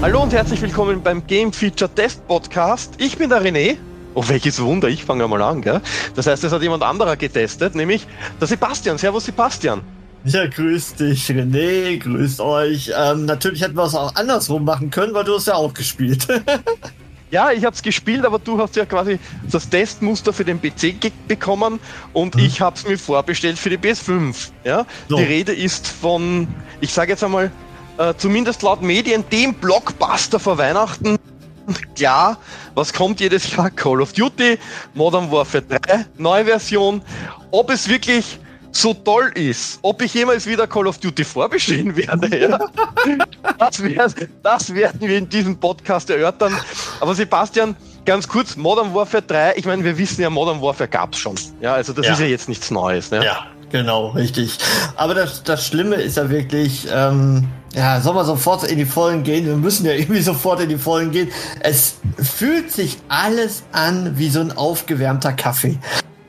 Hallo 0.00 0.22
und 0.22 0.32
herzlich 0.32 0.62
willkommen 0.62 1.02
beim 1.02 1.26
Game 1.26 1.52
Feature 1.52 1.92
Test 1.92 2.24
Podcast. 2.28 2.94
Ich 2.98 3.18
bin 3.18 3.30
der 3.30 3.42
René. 3.42 3.78
Oh, 4.14 4.22
welches 4.28 4.62
Wunder, 4.62 4.86
ich 4.86 5.04
fange 5.04 5.26
mal 5.26 5.42
an, 5.42 5.60
gell? 5.60 5.80
Das 6.14 6.28
heißt, 6.28 6.44
es 6.44 6.52
hat 6.52 6.62
jemand 6.62 6.84
anderer 6.84 7.16
getestet, 7.16 7.74
nämlich 7.74 8.06
der 8.40 8.46
Sebastian. 8.46 8.96
Servus, 8.96 9.24
Sebastian. 9.24 9.80
Ja, 10.22 10.46
grüß 10.46 10.94
dich, 10.94 11.26
René, 11.26 11.98
grüßt 11.98 12.40
euch. 12.40 12.92
Ähm, 12.96 13.24
natürlich 13.24 13.62
hätten 13.62 13.74
wir 13.74 13.86
es 13.86 13.96
auch 13.96 14.14
andersrum 14.14 14.64
machen 14.64 14.90
können, 14.90 15.14
weil 15.14 15.24
du 15.24 15.34
es 15.34 15.46
ja 15.46 15.54
auch 15.54 15.74
gespielt. 15.74 16.28
ja, 17.32 17.50
ich 17.50 17.64
habe 17.64 17.74
es 17.74 17.82
gespielt, 17.82 18.24
aber 18.24 18.38
du 18.38 18.56
hast 18.60 18.76
ja 18.76 18.84
quasi 18.84 19.18
das 19.50 19.68
Testmuster 19.68 20.32
für 20.32 20.44
den 20.44 20.60
PC 20.62 21.10
bekommen 21.26 21.80
und 22.12 22.36
hm. 22.36 22.44
ich 22.44 22.60
habe 22.60 22.76
es 22.76 22.86
mir 22.86 22.98
vorbestellt 22.98 23.58
für 23.58 23.70
die 23.70 23.78
PS5. 23.78 24.50
Ja? 24.62 24.86
So. 25.08 25.16
Die 25.16 25.24
Rede 25.24 25.52
ist 25.52 25.88
von, 25.88 26.46
ich 26.80 26.92
sage 26.92 27.10
jetzt 27.10 27.24
einmal, 27.24 27.50
äh, 27.98 28.14
zumindest 28.16 28.62
laut 28.62 28.80
Medien 28.82 29.24
dem 29.30 29.54
Blockbuster 29.54 30.38
vor 30.38 30.56
Weihnachten. 30.58 31.18
Klar, 31.94 32.38
was 32.74 32.92
kommt 32.92 33.20
jedes 33.20 33.54
Jahr? 33.54 33.70
Call 33.70 34.00
of 34.00 34.12
Duty, 34.12 34.58
Modern 34.94 35.30
Warfare 35.30 35.62
3, 35.62 36.06
neue 36.16 36.44
Version. 36.46 37.02
Ob 37.50 37.70
es 37.70 37.88
wirklich 37.88 38.38
so 38.72 38.94
toll 38.94 39.32
ist, 39.34 39.78
ob 39.82 40.00
ich 40.02 40.14
jemals 40.14 40.46
wieder 40.46 40.66
Call 40.66 40.86
of 40.86 40.98
Duty 40.98 41.24
vorbestehen 41.24 41.96
werde, 41.96 42.38
ja? 42.50 42.58
das, 43.58 43.82
wär, 43.82 44.08
das 44.42 44.74
werden 44.74 45.00
wir 45.00 45.18
in 45.18 45.28
diesem 45.28 45.58
Podcast 45.58 46.08
erörtern. 46.10 46.56
Aber 47.00 47.14
Sebastian, 47.14 47.76
ganz 48.04 48.28
kurz, 48.28 48.56
Modern 48.56 48.94
Warfare 48.94 49.22
3, 49.22 49.54
ich 49.56 49.66
meine, 49.66 49.84
wir 49.84 49.98
wissen 49.98 50.22
ja, 50.22 50.30
Modern 50.30 50.62
Warfare 50.62 50.88
gab 50.88 51.14
es 51.14 51.18
schon. 51.18 51.34
Ja, 51.60 51.74
also 51.74 51.92
das 51.92 52.06
ja. 52.06 52.12
ist 52.12 52.20
ja 52.20 52.26
jetzt 52.26 52.48
nichts 52.48 52.70
Neues. 52.70 53.10
Ne? 53.10 53.24
Ja, 53.24 53.46
genau, 53.70 54.08
richtig. 54.08 54.58
Aber 54.96 55.14
das, 55.14 55.42
das 55.42 55.66
Schlimme 55.66 55.96
ist 55.96 56.16
ja 56.16 56.30
wirklich, 56.30 56.86
ähm, 56.92 57.48
ja, 57.74 58.00
soll 58.00 58.14
man 58.14 58.26
sofort 58.26 58.64
in 58.64 58.78
die 58.78 58.84
Vollen 58.84 59.22
gehen? 59.22 59.46
Wir 59.46 59.56
müssen 59.56 59.86
ja 59.86 59.92
irgendwie 59.98 60.22
sofort 60.22 60.60
in 60.60 60.68
die 60.68 60.78
Vollen 60.78 61.10
gehen. 61.10 61.30
Es 61.60 61.96
fühlt 62.16 62.72
sich 62.72 62.98
alles 63.08 63.62
an 63.72 64.18
wie 64.18 64.30
so 64.30 64.40
ein 64.40 64.52
aufgewärmter 64.52 65.32
Kaffee. 65.32 65.78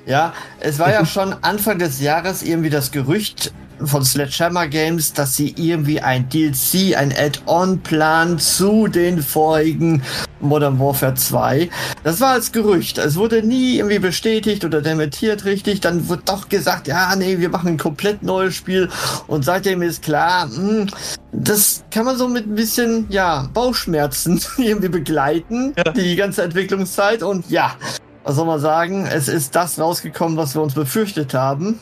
Ja, 0.06 0.34
es 0.60 0.80
war 0.80 0.92
ja 0.92 1.06
schon 1.08 1.36
Anfang 1.42 1.80
des 1.80 2.02
Jahres 2.02 2.44
irgendwie 2.44 2.70
das 2.70 2.92
Gerücht 2.92 3.54
von 3.84 4.04
Sledgehammer 4.04 4.68
Games, 4.68 5.14
dass 5.14 5.36
sie 5.36 5.54
irgendwie 5.58 6.02
ein 6.02 6.28
DLC, 6.30 6.98
ein 6.98 7.14
Add-on 7.16 7.80
planen 7.80 8.40
zu 8.40 8.88
den 8.88 9.22
vorigen 9.22 10.02
Modern 10.40 10.80
Warfare 10.80 11.16
2. 11.16 11.70
Das 12.04 12.22
war 12.22 12.32
als 12.32 12.52
Gerücht. 12.52 12.98
Es 12.98 13.16
wurde 13.16 13.44
nie 13.44 13.78
irgendwie 13.78 14.00
bestätigt 14.00 14.64
oder 14.66 14.82
dementiert 14.82 15.46
richtig. 15.46 15.82
Dann 15.82 16.08
wird 16.10 16.30
doch 16.30 16.50
gesagt, 16.50 16.88
ja, 16.88 17.16
nee, 17.16 17.40
wir 17.40 17.50
machen 17.50 17.70
ein 17.70 17.78
komplett 17.78 18.24
neues 18.24 18.56
Spiel. 18.56 18.90
Und 19.28 19.44
seitdem 19.44 19.82
ist 19.82 20.04
klar, 20.04 20.48
mh, 20.48 20.56
hm, 20.56 20.88
das 21.32 21.84
kann 21.92 22.06
man 22.06 22.18
so 22.18 22.28
mit 22.28 22.48
ein 22.48 22.56
bisschen, 22.56 23.06
ja, 23.10 23.48
Bauchschmerzen 23.54 24.42
irgendwie 24.58 24.90
begleiten, 24.90 25.74
ja. 25.78 25.92
die 25.92 26.16
ganze 26.16 26.44
Entwicklungszeit. 26.44 27.24
Und 27.24 27.50
ja, 27.50 27.76
was 28.24 28.36
soll 28.36 28.46
man 28.46 28.60
sagen? 28.60 29.08
Es 29.08 29.28
ist 29.28 29.56
das 29.56 29.80
rausgekommen, 29.80 30.38
was 30.38 30.56
wir 30.56 30.62
uns 30.62 30.74
befürchtet 30.74 31.34
haben. 31.34 31.80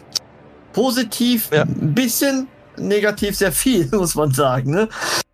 Positiv 0.77 1.49
ja. 1.51 1.63
ein 1.63 1.95
bisschen, 1.95 2.47
negativ 2.77 3.35
sehr 3.35 3.51
viel, 3.51 3.89
muss 3.91 4.13
man 4.13 4.31
sagen. 4.31 4.69
Ne? 4.69 4.87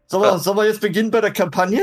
Sollen, 0.08 0.24
wir, 0.24 0.32
ja. 0.32 0.38
sollen 0.38 0.56
wir 0.56 0.66
jetzt 0.66 0.80
beginnen 0.80 1.12
bei 1.12 1.20
der 1.20 1.32
Kampagne? 1.32 1.82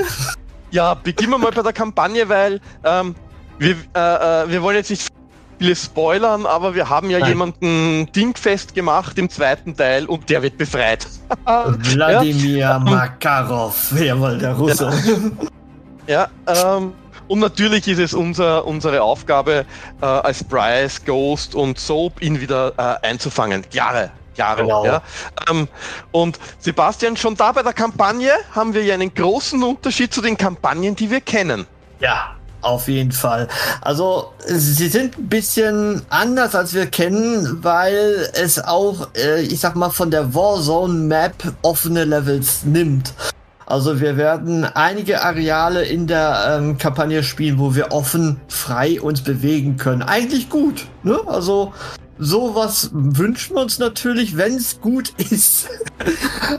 Ja, 0.71 0.95
beginnen 0.95 1.33
wir 1.33 1.39
mal 1.39 1.53
bei 1.53 1.61
der 1.61 1.75
Kampagne, 1.75 2.27
weil 2.27 2.59
ähm, 2.85 3.15
wir, 3.59 3.77
äh, 3.95 4.45
äh, 4.45 4.49
wir 4.49 4.63
wollen 4.63 4.77
jetzt 4.77 4.89
nicht 4.89 5.09
viele 5.59 5.77
spoilern, 5.77 6.47
aber 6.47 6.75
wir 6.75 6.89
haben 6.89 7.11
ja 7.11 7.19
Nein. 7.19 7.29
jemanden 7.29 8.11
dingfest 8.13 8.75
gemacht 8.75 9.19
im 9.19 9.29
zweiten 9.29 9.77
Teil 9.77 10.07
und 10.07 10.31
der 10.31 10.43
wird 10.43 10.57
befreit. 10.57 11.07
Wladimir 11.45 12.57
ja? 12.57 12.79
Makarov, 12.79 13.93
jawohl, 14.01 14.39
der 14.39 14.55
Russe. 14.55 14.91
Ja, 16.07 16.31
ja 16.47 16.79
ähm, 16.79 16.95
und 17.31 17.39
natürlich 17.39 17.87
ist 17.87 18.01
es 18.01 18.13
unser, 18.13 18.67
unsere 18.67 19.03
Aufgabe 19.03 19.65
äh, 20.03 20.05
als 20.05 20.43
Bryce, 20.43 21.05
Ghost 21.05 21.55
und 21.55 21.79
Soap, 21.79 22.21
ihn 22.21 22.41
wieder 22.41 22.73
äh, 22.77 23.07
einzufangen. 23.07 23.65
Jahre, 23.71 24.11
Jahre. 24.35 24.63
Genau. 24.63 24.85
Ja. 24.85 25.01
Ähm, 25.49 25.69
und 26.11 26.41
Sebastian, 26.59 27.17
schon 27.17 27.37
da 27.37 27.53
bei 27.53 27.63
der 27.63 27.73
Kampagne 27.73 28.33
haben 28.53 28.75
wir 28.75 28.83
ja 28.83 28.95
einen 28.95 29.15
großen 29.15 29.63
Unterschied 29.63 30.13
zu 30.13 30.23
den 30.23 30.37
Kampagnen, 30.37 30.97
die 30.97 31.09
wir 31.09 31.21
kennen. 31.21 31.69
Ja, 32.01 32.35
auf 32.63 32.89
jeden 32.89 33.13
Fall. 33.13 33.47
Also 33.81 34.33
sie 34.45 34.89
sind 34.89 35.17
ein 35.17 35.29
bisschen 35.29 36.03
anders 36.09 36.57
als 36.57 36.75
wir 36.75 36.87
kennen, 36.87 37.63
weil 37.63 38.29
es 38.33 38.59
auch, 38.59 39.07
äh, 39.17 39.43
ich 39.43 39.61
sag 39.61 39.77
mal, 39.77 39.91
von 39.91 40.11
der 40.11 40.35
Warzone 40.35 40.95
Map 40.95 41.35
offene 41.63 42.03
Levels 42.03 42.65
nimmt. 42.65 43.15
Also 43.71 44.01
wir 44.01 44.17
werden 44.17 44.65
einige 44.65 45.23
Areale 45.23 45.85
in 45.85 46.09
der 46.09 46.59
ähm, 46.59 46.77
Kampagne 46.77 47.23
spielen, 47.23 47.61
wo 47.61 47.77
wir 47.77 47.93
offen, 47.93 48.41
frei 48.49 49.01
uns 49.01 49.23
bewegen 49.23 49.77
können. 49.77 50.03
Eigentlich 50.03 50.49
gut. 50.49 50.87
Ne? 51.05 51.21
Also 51.29 51.73
sowas 52.19 52.91
wünschen 52.93 53.55
wir 53.55 53.63
uns 53.63 53.79
natürlich, 53.79 54.37
wenn 54.37 54.57
es 54.57 54.81
gut 54.81 55.11
ist. 55.31 55.69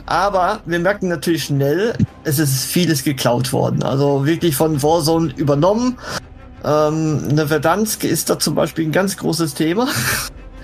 Aber 0.06 0.60
wir 0.64 0.78
merken 0.78 1.08
natürlich 1.08 1.44
schnell, 1.44 1.92
es 2.24 2.38
ist 2.38 2.64
vieles 2.64 3.04
geklaut 3.04 3.52
worden. 3.52 3.82
Also 3.82 4.24
wirklich 4.24 4.56
von 4.56 4.82
Warzone 4.82 5.34
übernommen. 5.36 5.98
Ähm, 6.64 7.26
eine 7.28 7.46
Verdansk 7.46 8.04
ist 8.04 8.30
da 8.30 8.38
zum 8.38 8.54
Beispiel 8.54 8.86
ein 8.86 8.92
ganz 8.92 9.18
großes 9.18 9.52
Thema. 9.52 9.86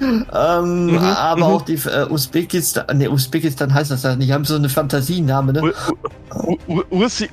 Ähm, 0.01 0.87
mhm, 0.87 0.99
aber 0.99 1.37
mhm. 1.37 1.55
auch 1.55 1.63
die 1.63 1.75
äh, 1.75 2.07
Usbekistan, 2.09 2.99
ne, 2.99 3.11
Usbekistan 3.11 3.73
heißt 3.73 3.91
das 3.91 4.03
ja 4.03 4.17
nicht, 4.17 4.33
haben 4.33 4.45
so 4.45 4.57
eine 4.57 4.69
Fantasiename, 4.69 5.53
ne? 5.53 5.73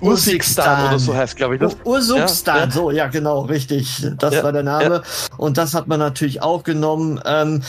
Ursikstan 0.02 0.88
oder 0.88 1.00
so 1.00 1.16
heißt, 1.16 1.36
glaube 1.36 1.56
ich. 1.56 1.62
Das. 1.62 1.76
Ursukstan, 1.84 2.70
ja, 2.70 2.72
so, 2.72 2.92
ja, 2.92 3.08
genau, 3.08 3.42
richtig. 3.42 4.08
Das 4.18 4.44
war 4.44 4.52
der 4.52 4.64
Name. 4.64 5.02
Und 5.38 5.58
das 5.58 5.74
hat 5.74 5.88
man 5.88 6.00
natürlich 6.00 6.42
auch 6.42 6.64
genommen. 6.64 7.20
Ähm, 7.26 7.62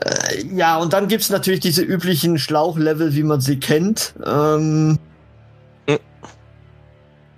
äh, 0.00 0.44
ja, 0.54 0.76
und 0.76 0.92
dann 0.92 1.08
gibt's 1.08 1.30
natürlich 1.30 1.60
diese 1.60 1.82
üblichen 1.82 2.38
Schlauchlevel, 2.38 3.14
wie 3.14 3.22
man 3.22 3.40
sie 3.40 3.58
kennt. 3.58 4.14
Ähm, 4.24 4.98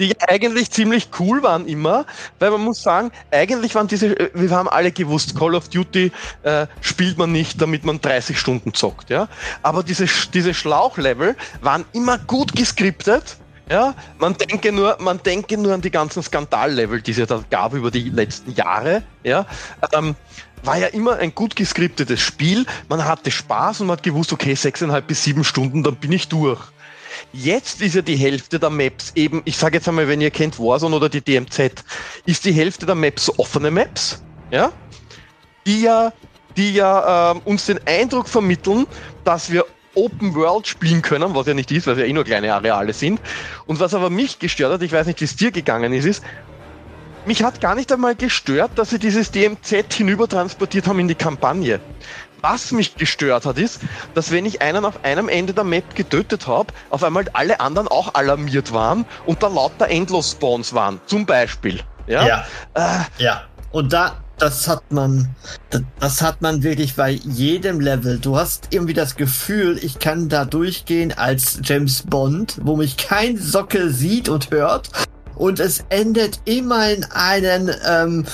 die 0.00 0.18
eigentlich 0.20 0.70
ziemlich 0.70 1.08
cool 1.20 1.42
waren 1.42 1.66
immer, 1.66 2.06
weil 2.38 2.50
man 2.50 2.62
muss 2.62 2.82
sagen, 2.82 3.12
eigentlich 3.30 3.74
waren 3.74 3.86
diese, 3.86 4.18
äh, 4.18 4.30
wir 4.34 4.50
haben 4.50 4.68
alle 4.68 4.90
gewusst, 4.90 5.38
Call 5.38 5.54
of 5.54 5.68
Duty 5.68 6.10
äh, 6.42 6.66
spielt 6.80 7.18
man 7.18 7.30
nicht, 7.30 7.60
damit 7.60 7.84
man 7.84 8.00
30 8.00 8.38
Stunden 8.38 8.74
zockt, 8.74 9.10
ja. 9.10 9.28
Aber 9.62 9.82
diese, 9.82 10.06
diese 10.32 10.54
Schlauchlevel 10.54 11.36
waren 11.60 11.84
immer 11.92 12.18
gut 12.18 12.56
geskriptet. 12.56 13.36
Ja, 13.68 13.94
man 14.18 14.34
denke 14.34 14.72
nur, 14.72 14.96
man 14.98 15.22
denke 15.22 15.56
nur 15.56 15.72
an 15.72 15.80
die 15.80 15.92
ganzen 15.92 16.24
Skandallevel, 16.24 17.00
die 17.02 17.12
es 17.12 17.18
ja 17.18 17.26
da 17.26 17.40
gab 17.50 17.72
über 17.72 17.92
die 17.92 18.10
letzten 18.10 18.52
Jahre. 18.52 19.04
Ja, 19.22 19.46
ähm, 19.92 20.16
war 20.64 20.76
ja 20.76 20.88
immer 20.88 21.18
ein 21.18 21.32
gut 21.36 21.54
geskriptetes 21.54 22.20
Spiel. 22.20 22.66
Man 22.88 23.04
hatte 23.04 23.30
Spaß 23.30 23.80
und 23.80 23.86
man 23.86 23.98
hat 23.98 24.02
gewusst, 24.02 24.32
okay, 24.32 24.56
sechseinhalb 24.56 25.06
bis 25.06 25.22
sieben 25.22 25.44
Stunden, 25.44 25.84
dann 25.84 25.94
bin 25.94 26.10
ich 26.10 26.26
durch. 26.26 26.60
Jetzt 27.32 27.80
ist 27.80 27.94
ja 27.94 28.02
die 28.02 28.16
Hälfte 28.16 28.58
der 28.58 28.70
Maps 28.70 29.12
eben, 29.14 29.42
ich 29.44 29.56
sage 29.56 29.78
jetzt 29.78 29.88
einmal, 29.88 30.08
wenn 30.08 30.20
ihr 30.20 30.30
kennt 30.30 30.58
Warzone 30.58 30.96
oder 30.96 31.08
die 31.08 31.20
DMZ, 31.20 31.84
ist 32.26 32.44
die 32.44 32.52
Hälfte 32.52 32.86
der 32.86 32.94
Maps 32.94 33.30
offene 33.38 33.70
Maps, 33.70 34.22
ja, 34.50 34.72
die 35.66 35.82
ja, 35.82 36.12
die 36.56 36.72
ja 36.74 37.32
ähm, 37.32 37.40
uns 37.44 37.66
den 37.66 37.80
Eindruck 37.86 38.28
vermitteln, 38.28 38.86
dass 39.24 39.50
wir 39.50 39.64
Open 39.94 40.34
World 40.34 40.66
spielen 40.66 41.02
können, 41.02 41.34
was 41.34 41.46
ja 41.46 41.54
nicht 41.54 41.70
ist, 41.70 41.86
weil 41.86 41.94
es 41.94 42.00
ja 42.00 42.06
eh 42.06 42.12
nur 42.12 42.24
kleine 42.24 42.54
Areale 42.54 42.92
sind. 42.92 43.20
Und 43.66 43.80
was 43.80 43.94
aber 43.94 44.08
mich 44.08 44.38
gestört 44.38 44.72
hat, 44.72 44.82
ich 44.82 44.92
weiß 44.92 45.06
nicht, 45.06 45.20
wie 45.20 45.24
es 45.24 45.36
dir 45.36 45.50
gegangen 45.50 45.92
ist, 45.92 46.04
ist, 46.04 46.22
mich 47.26 47.42
hat 47.42 47.60
gar 47.60 47.74
nicht 47.74 47.92
einmal 47.92 48.14
gestört, 48.14 48.72
dass 48.76 48.90
sie 48.90 48.98
dieses 48.98 49.30
DMZ 49.30 49.92
hinüber 49.92 50.26
transportiert 50.26 50.86
haben 50.86 51.00
in 51.00 51.08
die 51.08 51.14
Kampagne. 51.14 51.80
Was 52.42 52.72
mich 52.72 52.96
gestört 52.96 53.46
hat, 53.46 53.58
ist, 53.58 53.80
dass 54.14 54.30
wenn 54.30 54.46
ich 54.46 54.62
einen 54.62 54.84
auf 54.84 55.04
einem 55.04 55.28
Ende 55.28 55.52
der 55.52 55.64
Map 55.64 55.94
getötet 55.94 56.46
habe, 56.46 56.72
auf 56.90 57.04
einmal 57.04 57.26
alle 57.32 57.60
anderen 57.60 57.88
auch 57.88 58.14
alarmiert 58.14 58.72
waren 58.72 59.04
und 59.26 59.42
da 59.42 59.48
lauter 59.48 59.88
Endlos-Spawns 59.88 60.72
waren, 60.74 61.00
zum 61.06 61.26
Beispiel. 61.26 61.80
Ja. 62.06 62.26
Ja. 62.26 62.44
Äh, 62.74 63.22
ja. 63.22 63.42
Und 63.72 63.92
da, 63.92 64.16
das 64.38 64.66
hat 64.66 64.90
man, 64.90 65.34
das 66.00 66.22
hat 66.22 66.42
man 66.42 66.62
wirklich 66.62 66.96
bei 66.96 67.10
jedem 67.10 67.80
Level. 67.80 68.18
Du 68.18 68.36
hast 68.36 68.68
irgendwie 68.70 68.94
das 68.94 69.16
Gefühl, 69.16 69.78
ich 69.82 69.98
kann 69.98 70.28
da 70.28 70.44
durchgehen 70.44 71.12
als 71.16 71.60
James 71.62 72.02
Bond, 72.02 72.56
wo 72.62 72.76
mich 72.76 72.96
kein 72.96 73.36
Sockel 73.36 73.90
sieht 73.90 74.28
und 74.28 74.50
hört 74.50 74.90
und 75.36 75.60
es 75.60 75.84
endet 75.88 76.40
immer 76.44 76.90
in 76.90 77.04
einen 77.04 77.70
ähm, 77.88 78.26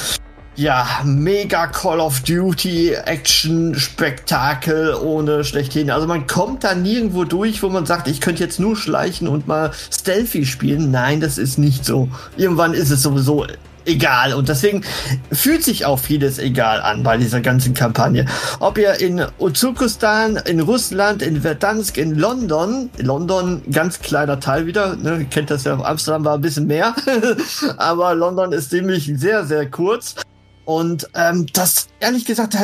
ja, 0.56 0.86
mega 1.04 1.66
Call 1.66 2.00
of 2.00 2.20
Duty 2.20 2.92
Action 2.92 3.74
Spektakel 3.74 4.94
ohne 4.94 5.44
schlechthin. 5.44 5.90
Also 5.90 6.06
man 6.06 6.26
kommt 6.26 6.64
da 6.64 6.74
nirgendwo 6.74 7.24
durch, 7.24 7.62
wo 7.62 7.68
man 7.68 7.84
sagt, 7.84 8.08
ich 8.08 8.20
könnte 8.20 8.42
jetzt 8.42 8.58
nur 8.58 8.76
schleichen 8.76 9.28
und 9.28 9.46
mal 9.46 9.72
Stealthy 9.92 10.46
spielen. 10.46 10.90
Nein, 10.90 11.20
das 11.20 11.36
ist 11.36 11.58
nicht 11.58 11.84
so. 11.84 12.08
Irgendwann 12.36 12.72
ist 12.72 12.90
es 12.90 13.02
sowieso 13.02 13.46
egal. 13.84 14.32
Und 14.32 14.48
deswegen 14.48 14.82
fühlt 15.30 15.62
sich 15.62 15.84
auch 15.84 15.98
vieles 15.98 16.38
egal 16.38 16.80
an 16.80 17.02
bei 17.02 17.18
dieser 17.18 17.40
ganzen 17.42 17.74
Kampagne. 17.74 18.24
Ob 18.58 18.78
ihr 18.78 18.98
in 19.00 19.24
Uzukistan, 19.38 20.36
in 20.36 20.60
Russland, 20.60 21.22
in 21.22 21.42
Verdansk, 21.42 21.98
in 21.98 22.14
London, 22.16 22.90
London 22.98 23.62
ganz 23.70 24.00
kleiner 24.00 24.40
Teil 24.40 24.66
wieder, 24.66 24.96
ne, 24.96 25.26
kennt 25.30 25.50
das 25.50 25.64
ja, 25.64 25.78
Amsterdam 25.78 26.24
war 26.24 26.34
ein 26.34 26.40
bisschen 26.40 26.66
mehr, 26.66 26.94
aber 27.76 28.14
London 28.14 28.52
ist 28.52 28.70
ziemlich 28.70 29.12
sehr, 29.16 29.44
sehr 29.44 29.70
kurz. 29.70 30.16
Und 30.66 31.08
ähm, 31.14 31.46
das, 31.52 31.86
ehrlich 32.00 32.24
gesagt, 32.24 32.56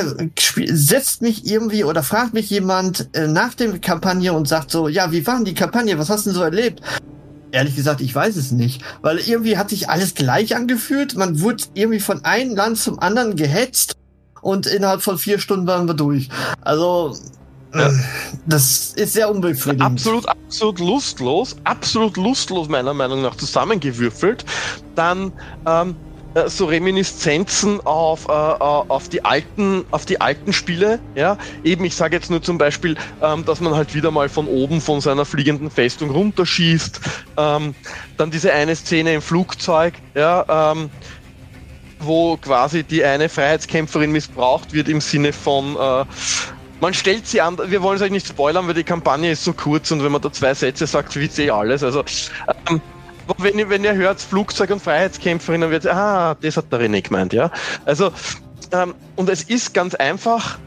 setzt 0.73 1.23
mich 1.23 1.47
irgendwie 1.47 1.85
oder 1.85 2.03
fragt 2.03 2.35
mich 2.35 2.51
jemand 2.51 3.09
äh, 3.15 3.29
nach 3.29 3.55
der 3.55 3.79
Kampagne 3.79 4.33
und 4.33 4.49
sagt 4.49 4.73
so, 4.73 4.89
ja, 4.89 5.13
wie 5.13 5.25
war 5.25 5.37
denn 5.37 5.45
die 5.45 5.55
Kampagne? 5.55 5.97
Was 5.99 6.11
hast 6.11 6.27
du 6.27 6.31
denn 6.31 6.37
so 6.37 6.43
erlebt? 6.43 6.83
Ehrlich 7.53 7.77
gesagt, 7.77 8.01
ich 8.01 8.13
weiß 8.13 8.35
es 8.35 8.51
nicht. 8.51 8.83
Weil 9.03 9.19
irgendwie 9.19 9.57
hat 9.57 9.71
sich 9.71 9.89
alles 9.89 10.15
gleich 10.15 10.57
angefühlt. 10.57 11.15
Man 11.17 11.41
wurde 11.41 11.63
irgendwie 11.75 12.01
von 12.01 12.25
einem 12.25 12.57
Land 12.57 12.79
zum 12.79 12.99
anderen 12.99 13.37
gehetzt 13.37 13.95
und 14.41 14.67
innerhalb 14.67 15.03
von 15.03 15.17
vier 15.17 15.39
Stunden 15.39 15.69
waren 15.69 15.87
wir 15.87 15.95
durch. 15.95 16.29
Also, 16.61 17.17
ja. 17.73 17.87
Äh, 17.87 17.93
das 18.47 18.95
ist 18.95 19.13
sehr 19.13 19.31
unbefriedigend. 19.31 19.83
Absolut, 19.83 20.29
absolut 20.29 20.81
lustlos. 20.81 21.57
Absolut 21.63 22.17
lustlos, 22.17 22.69
meiner 22.69 22.95
Meinung 22.95 23.23
nach, 23.23 23.37
zusammengewürfelt. 23.37 24.45
Dann, 24.97 25.33
ähm, 25.67 25.91
äh, 25.91 26.12
so 26.47 26.67
Reminiszenzen 26.67 27.81
auf, 27.81 28.27
äh, 28.29 28.33
äh, 28.33 28.35
auf, 28.35 29.09
die 29.09 29.25
alten, 29.25 29.85
auf 29.91 30.05
die 30.07 30.21
alten 30.21 30.53
Spiele. 30.53 31.01
Ja? 31.15 31.37
Eben, 31.63 31.85
ich 31.85 31.95
sage 31.95 32.17
jetzt 32.17 32.31
nur 32.31 32.43
zum 32.43 32.59
Beispiel, 32.59 32.97
ähm, 33.21 33.45
dass 33.45 33.61
man 33.61 33.75
halt 33.75 33.95
wieder 33.95 34.11
mal 34.11 34.29
von 34.29 34.47
oben 34.47 34.81
von 34.81 35.01
seiner 35.01 35.25
fliegenden 35.25 35.71
Festung 35.71 36.11
runterschießt. 36.11 37.01
Ähm, 37.37 37.75
dann 38.17 38.31
diese 38.31 38.53
eine 38.53 38.77
Szene 38.77 39.15
im 39.15 39.23
Flugzeug, 39.23 39.95
ja, 40.15 40.73
ähm, 40.73 40.91
wo 41.99 42.37
quasi 42.37 42.83
die 42.83 43.05
eine 43.05 43.29
Freiheitskämpferin 43.29 44.11
missbraucht 44.11 44.73
wird 44.73 44.89
im 44.89 45.01
Sinne 45.01 45.33
von 45.33 45.77
äh, 45.77 46.05
man 46.81 46.95
stellt 46.95 47.29
sie 47.29 47.41
an, 47.41 47.57
wir 47.65 47.81
wollen 47.81 47.95
es 47.95 48.03
euch 48.03 48.11
nicht 48.11 48.27
spoilern, 48.27 48.67
weil 48.67 48.75
die 48.75 48.83
Kampagne 48.83 49.31
ist 49.31 49.45
so 49.45 49.53
kurz 49.53 49.93
und 49.93 50.03
wenn 50.03 50.11
man 50.11 50.21
da 50.21 50.33
zwei 50.33 50.53
Sätze 50.53 50.89
sagt, 50.89 51.15
wisst 51.15 51.39
ihr 51.39 51.45
eh 51.45 51.51
alles. 51.51 51.85
Also 51.85 52.03
ähm, 52.69 52.83
wenn, 53.39 53.59
ihr, 53.59 53.69
wenn 53.69 53.85
ihr 53.85 53.95
hört 53.95 54.21
Flugzeug 54.21 54.71
und 54.71 54.83
Freiheitskämpferin, 54.83 55.63
dann 55.63 55.71
wird 55.71 55.87
ah, 55.87 56.37
das 56.41 56.57
hat 56.57 56.73
der 56.73 56.81
René 56.81 57.03
gemeint, 57.03 57.33
ja. 57.33 57.51
Also, 57.85 58.13
ähm, 58.73 58.95
und 59.17 59.29
es 59.29 59.43
ist 59.45 59.75
ganz 59.75 59.95
einfach, 59.95 60.59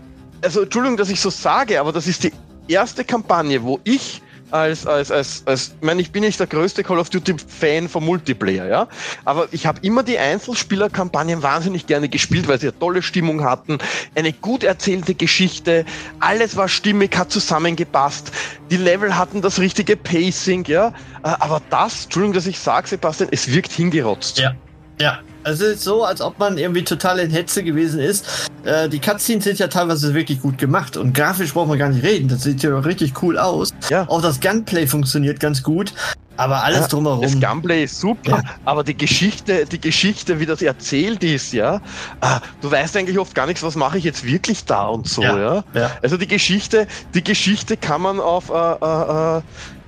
also 0.42 0.62
Entschuldigung, 0.62 0.98
dass 0.98 1.10
ich 1.10 1.20
so 1.20 1.30
sage, 1.30 1.80
aber 1.80 1.92
das 1.92 2.08
ist 2.08 2.24
die 2.24 2.32
erste 2.68 3.04
Kampagne, 3.04 3.64
wo 3.64 3.80
ich 3.84 4.22
als, 4.56 4.88
als, 4.88 5.12
als, 5.12 5.44
als 5.46 5.68
ich 5.80 5.86
meine, 5.86 6.02
ich 6.02 6.12
bin 6.12 6.24
nicht 6.24 6.40
der 6.40 6.48
größte 6.48 6.84
Call 6.84 7.00
of 7.00 7.10
Duty-Fan 7.10 7.90
vom 7.90 8.06
Multiplayer, 8.06 8.68
ja. 8.68 8.88
Aber 9.26 9.48
ich 9.52 9.66
habe 9.66 9.80
immer 9.82 10.04
die 10.04 10.18
Einzelspieler-Kampagnen 10.18 11.44
wahnsinnig 11.44 11.88
gerne 11.88 12.10
gespielt, 12.10 12.48
weil 12.48 12.60
sie 12.60 12.68
eine 12.68 12.80
tolle 12.80 13.02
Stimmung 13.02 13.44
hatten, 13.44 13.78
eine 14.16 14.34
gut 14.34 14.64
erzählte 14.64 15.14
Geschichte, 15.14 15.86
alles 16.20 16.56
war 16.56 16.68
stimmig, 16.68 17.18
hat 17.18 17.32
zusammengepasst, 17.32 18.32
die 18.72 18.78
Level 18.78 19.16
hatten 19.16 19.42
das 19.42 19.60
richtige 19.60 19.96
Pacing, 19.96 20.66
ja. 20.66 20.88
Äh, 20.88 20.92
aber 21.40 21.62
das, 21.70 22.06
Entschuldigung, 22.06 22.34
dass 22.34 22.48
ich 22.48 22.60
sage, 22.60 22.88
Sebastian, 22.88 23.30
es 23.32 23.52
wirkt 23.52 23.72
hingerotzt. 23.72 24.38
Ja. 24.40 24.56
Ja, 25.00 25.20
also 25.44 25.66
es 25.66 25.74
ist 25.74 25.84
so, 25.84 26.06
als 26.06 26.22
ob 26.22 26.40
man 26.40 26.58
irgendwie 26.58 26.84
total 26.84 27.20
in 27.20 27.30
Hetze 27.30 27.64
gewesen 27.64 28.00
ist. 28.00 28.48
Äh, 28.66 28.90
die 28.90 29.00
Cutscenes 29.00 29.44
sind 29.44 29.60
ja 29.60 29.68
teilweise 29.68 30.14
wirklich 30.14 30.42
gut 30.42 30.58
gemacht 30.58 30.98
und 30.98 31.14
grafisch 31.14 31.54
braucht 31.54 31.70
man 31.70 31.78
gar 31.78 31.90
nicht 31.90 32.04
reden. 32.04 32.28
Das 32.28 32.44
sieht 32.44 32.64
ja 32.64 32.78
richtig 32.80 33.22
cool 33.22 33.38
aus. 33.38 33.74
Ja. 33.90 34.08
Auch 34.10 34.22
das 34.22 34.40
Gunplay 34.40 34.88
funktioniert 34.88 35.40
ganz 35.40 35.64
gut. 35.64 35.94
Aber 36.38 36.64
alles 36.64 36.82
ja, 36.82 36.88
drumherum. 36.88 37.22
Das 37.22 37.40
Gunplay 37.40 37.86
ist 37.86 38.00
super, 38.00 38.42
ja. 38.44 38.44
aber 38.66 38.84
die 38.84 38.98
Geschichte, 38.98 39.66
die 39.66 39.80
Geschichte, 39.80 40.40
wie 40.40 40.46
das 40.46 40.62
erzählt 40.62 41.24
ist, 41.24 41.54
ja, 41.54 41.82
ah, 42.20 42.42
du 42.60 42.70
weißt 42.70 42.98
eigentlich 42.98 43.18
oft 43.18 43.34
gar 43.36 43.46
nichts, 43.46 43.64
was 43.64 43.78
mache 43.78 43.98
ich 43.98 44.04
jetzt 44.04 44.26
wirklich 44.26 44.66
da 44.66 44.88
und 44.88 45.08
so, 45.08 45.22
ja. 45.22 45.38
ja? 45.38 45.64
ja. 45.74 45.92
Also 46.02 46.18
die 46.18 46.28
Geschichte, 46.28 46.88
die 47.14 47.24
Geschichte 47.24 47.78
kann 47.78 48.02
man 48.02 48.20
auf, 48.20 48.50
äh, 48.50 48.54
äh, 48.54 49.38
äh 49.38 49.42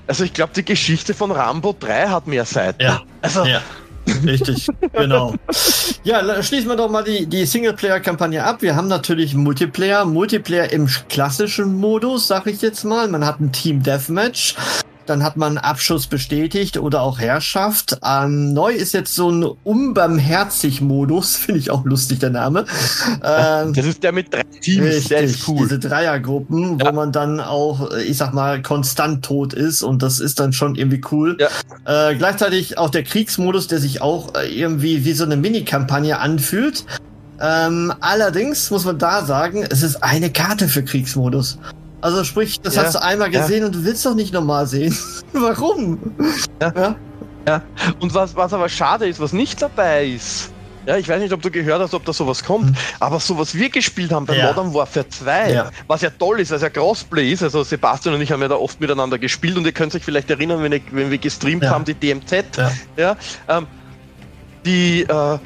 also 0.08 0.24
ich 0.24 0.34
glaube, 0.34 0.54
die 0.56 0.64
Geschichte 0.64 1.14
von 1.14 1.32
Rambo 1.32 1.76
3 1.78 2.08
hat 2.08 2.28
mehr 2.28 2.46
Seiten. 2.46 2.82
Ja. 2.82 3.02
Also, 3.22 3.44
ja. 3.44 3.62
Richtig, 4.26 4.68
genau. 4.94 5.34
Ja, 6.04 6.44
schließen 6.44 6.70
wir 6.70 6.76
doch 6.76 6.90
mal 6.90 7.04
die, 7.04 7.26
die 7.26 7.46
Singleplayer-Kampagne 7.46 8.44
ab. 8.44 8.62
Wir 8.62 8.76
haben 8.76 8.88
natürlich 8.88 9.36
Multiplayer. 9.36 10.06
Multiplayer 10.06 10.72
im 10.72 10.88
klassischen 11.10 11.76
Modus, 11.76 12.28
sag 12.28 12.48
ich 12.48 12.62
jetzt 12.62 12.84
mal. 12.84 13.08
Man 13.08 13.26
hat 13.26 13.40
ein 13.40 13.52
Team 13.52 13.84
Deathmatch. 13.84 14.56
Dann 15.08 15.24
hat 15.24 15.38
man 15.38 15.58
Abschuss 15.58 16.06
bestätigt 16.08 16.78
oder 16.78 17.02
auch 17.02 17.20
Herrschaft. 17.20 17.98
Ähm, 18.04 18.54
neu 18.54 18.74
ist 18.74 18.94
jetzt 18.94 19.16
so 19.16 19.32
ein 19.32 19.44
Unbarmherzig-Modus, 19.44 21.36
finde 21.38 21.60
ich 21.60 21.72
auch 21.72 21.86
lustig, 21.86 22.20
der 22.20 22.30
Name. 22.30 22.66
Ähm, 23.24 23.74
das 23.74 23.86
ist 23.86 24.04
der 24.04 24.12
mit 24.12 24.34
drei 24.34 24.44
Teams, 24.44 24.86
richtig, 24.86 25.08
der 25.08 25.22
ist 25.22 25.48
cool. 25.48 25.60
Diese 25.60 25.80
Dreiergruppen, 25.80 26.78
ja. 26.78 26.86
wo 26.86 26.92
man 26.92 27.14
dann 27.14 27.40
auch, 27.40 27.92
ich 27.92 28.18
sag 28.18 28.34
mal, 28.34 28.62
konstant 28.62 29.24
tot 29.24 29.54
ist 29.54 29.82
und 29.82 30.04
das 30.04 30.20
ist 30.20 30.42
dann 30.42 30.52
schon 30.52 30.76
irgendwie 30.76 31.02
cool. 31.12 31.38
Ja. 31.40 32.10
Äh, 32.10 32.16
gleichzeitig 32.16 32.78
auch 32.78 32.90
der 32.90 33.04
Kriegsmodus, 33.04 33.68
der 33.68 33.80
sich 33.80 34.02
auch 34.02 34.36
äh, 34.36 34.48
irgendwie 34.48 35.06
wie 35.06 35.14
so 35.14 35.24
eine 35.24 35.38
Mini-Kampagne 35.38 36.20
anfühlt. 36.20 36.86
Ähm, 37.40 37.94
allerdings 38.02 38.72
muss 38.72 38.84
man 38.84 38.98
da 38.98 39.24
sagen, 39.24 39.66
es 39.70 39.84
ist 39.84 40.04
eine 40.04 40.32
Karte 40.32 40.68
für 40.68 40.84
Kriegsmodus. 40.84 41.60
Also 42.02 42.24
sprich, 42.24 42.62
das 42.62 42.76
ja, 42.76 42.84
hast 42.84 42.96
du 42.96 43.02
einmal 43.02 43.30
gesehen 43.30 43.62
ja. 43.62 43.66
und 43.66 43.76
du 43.76 43.84
willst 43.84 44.06
doch 44.06 44.14
nicht 44.14 44.34
nochmal 44.34 44.68
sehen. 44.68 44.96
Warum? 45.34 46.00
Ja. 46.62 46.74
ja. 46.76 46.96
ja. 47.48 47.62
Und 48.00 48.14
was, 48.14 48.36
was 48.36 48.54
aber 48.54 48.70
schade 48.70 49.08
ist, 49.08 49.20
was 49.20 49.34
nicht 49.34 49.62
dabei 49.62 50.06
ist, 50.08 50.52
ja, 50.88 50.96
ich 50.96 51.10
weiß 51.10 51.20
nicht, 51.20 51.34
ob 51.34 51.42
du 51.42 51.52
gehört 51.52 51.82
hast, 51.82 51.94
ob 51.94 52.06
da 52.06 52.14
sowas 52.14 52.46
kommt, 52.46 52.70
mhm. 52.70 52.76
aber 53.02 53.20
so 53.20 53.38
was 53.38 53.54
wir 53.54 53.70
gespielt 53.70 54.14
haben 54.14 54.26
bei 54.26 54.38
ja. 54.38 54.48
Modern 54.48 54.74
Warfare 54.74 55.08
2, 55.08 55.52
ja. 55.52 55.70
was 55.88 56.02
ja 56.02 56.10
toll 56.10 56.40
ist, 56.40 56.50
weil 56.50 56.56
es 56.56 56.62
ja 56.62 56.70
Crossplay 56.70 57.34
ist, 57.34 57.44
also 57.44 57.62
Sebastian 57.62 58.16
und 58.16 58.22
ich 58.22 58.32
haben 58.32 58.42
ja 58.42 58.48
da 58.48 58.56
oft 58.56 58.80
miteinander 58.80 59.18
gespielt 59.18 59.58
und 59.58 59.66
ihr 59.66 59.74
könnt 59.74 59.94
euch 59.94 60.04
vielleicht 60.04 60.30
erinnern, 60.30 60.64
wenn, 60.64 60.72
ich, 60.72 60.84
wenn 60.92 61.12
wir 61.12 61.18
gestreamt 61.18 61.64
ja. 61.64 61.72
haben, 61.72 61.84
die 61.84 61.94
DMZ, 61.94 62.46
ja, 62.96 63.18
ähm, 63.50 63.68
die, 64.66 65.02
äh, 65.02 65.38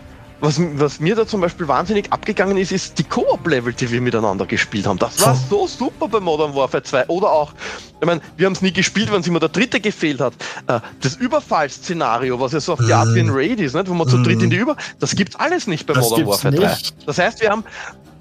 was, 0.41 0.59
was 0.75 0.99
mir 0.99 1.15
da 1.15 1.25
zum 1.25 1.39
Beispiel 1.39 1.67
wahnsinnig 1.67 2.11
abgegangen 2.11 2.57
ist, 2.57 2.71
ist 2.71 2.97
die 2.97 3.03
Koop-Level, 3.03 3.73
die 3.73 3.91
wir 3.91 4.01
miteinander 4.01 4.45
gespielt 4.45 4.87
haben. 4.87 4.97
Das 4.97 5.23
war 5.23 5.35
so 5.35 5.67
super 5.67 6.07
bei 6.07 6.19
Modern 6.19 6.55
Warfare 6.55 6.83
2. 6.83 7.07
Oder 7.07 7.31
auch, 7.31 7.53
ich 7.99 8.05
meine, 8.05 8.21
wir 8.37 8.47
haben 8.47 8.53
es 8.53 8.61
nie 8.61 8.73
gespielt, 8.73 9.11
wenn 9.11 9.21
es 9.21 9.27
immer 9.27 9.39
der 9.39 9.49
dritte 9.49 9.79
gefehlt 9.79 10.19
hat. 10.19 10.33
Äh, 10.67 10.79
das 11.01 11.15
Überfallszenario, 11.15 12.39
was 12.39 12.53
ja 12.53 12.59
so 12.59 12.73
auf 12.73 12.79
die 12.85 12.91
Art 12.91 13.13
wie 13.13 13.19
ein 13.19 13.29
Raid 13.29 13.59
ist, 13.59 13.75
nicht? 13.75 13.87
wo 13.87 13.93
man 13.93 14.07
zu 14.07 14.21
dritt 14.21 14.41
in 14.41 14.49
die 14.49 14.57
Über... 14.57 14.75
Das 14.99 15.15
gibt's 15.15 15.35
alles 15.35 15.67
nicht 15.67 15.85
bei 15.85 15.93
das 15.93 16.09
Modern 16.09 16.27
Warfare 16.27 16.55
3. 16.55 16.77
Das 17.05 17.17
heißt, 17.19 17.41
wir 17.41 17.49
haben, 17.49 17.63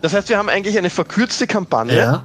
das 0.03 0.13
heißt, 0.13 0.29
wir 0.29 0.37
haben 0.37 0.49
eigentlich 0.49 0.77
eine 0.77 0.91
verkürzte 0.91 1.47
Kampagne. 1.47 1.97
Ja 1.97 2.25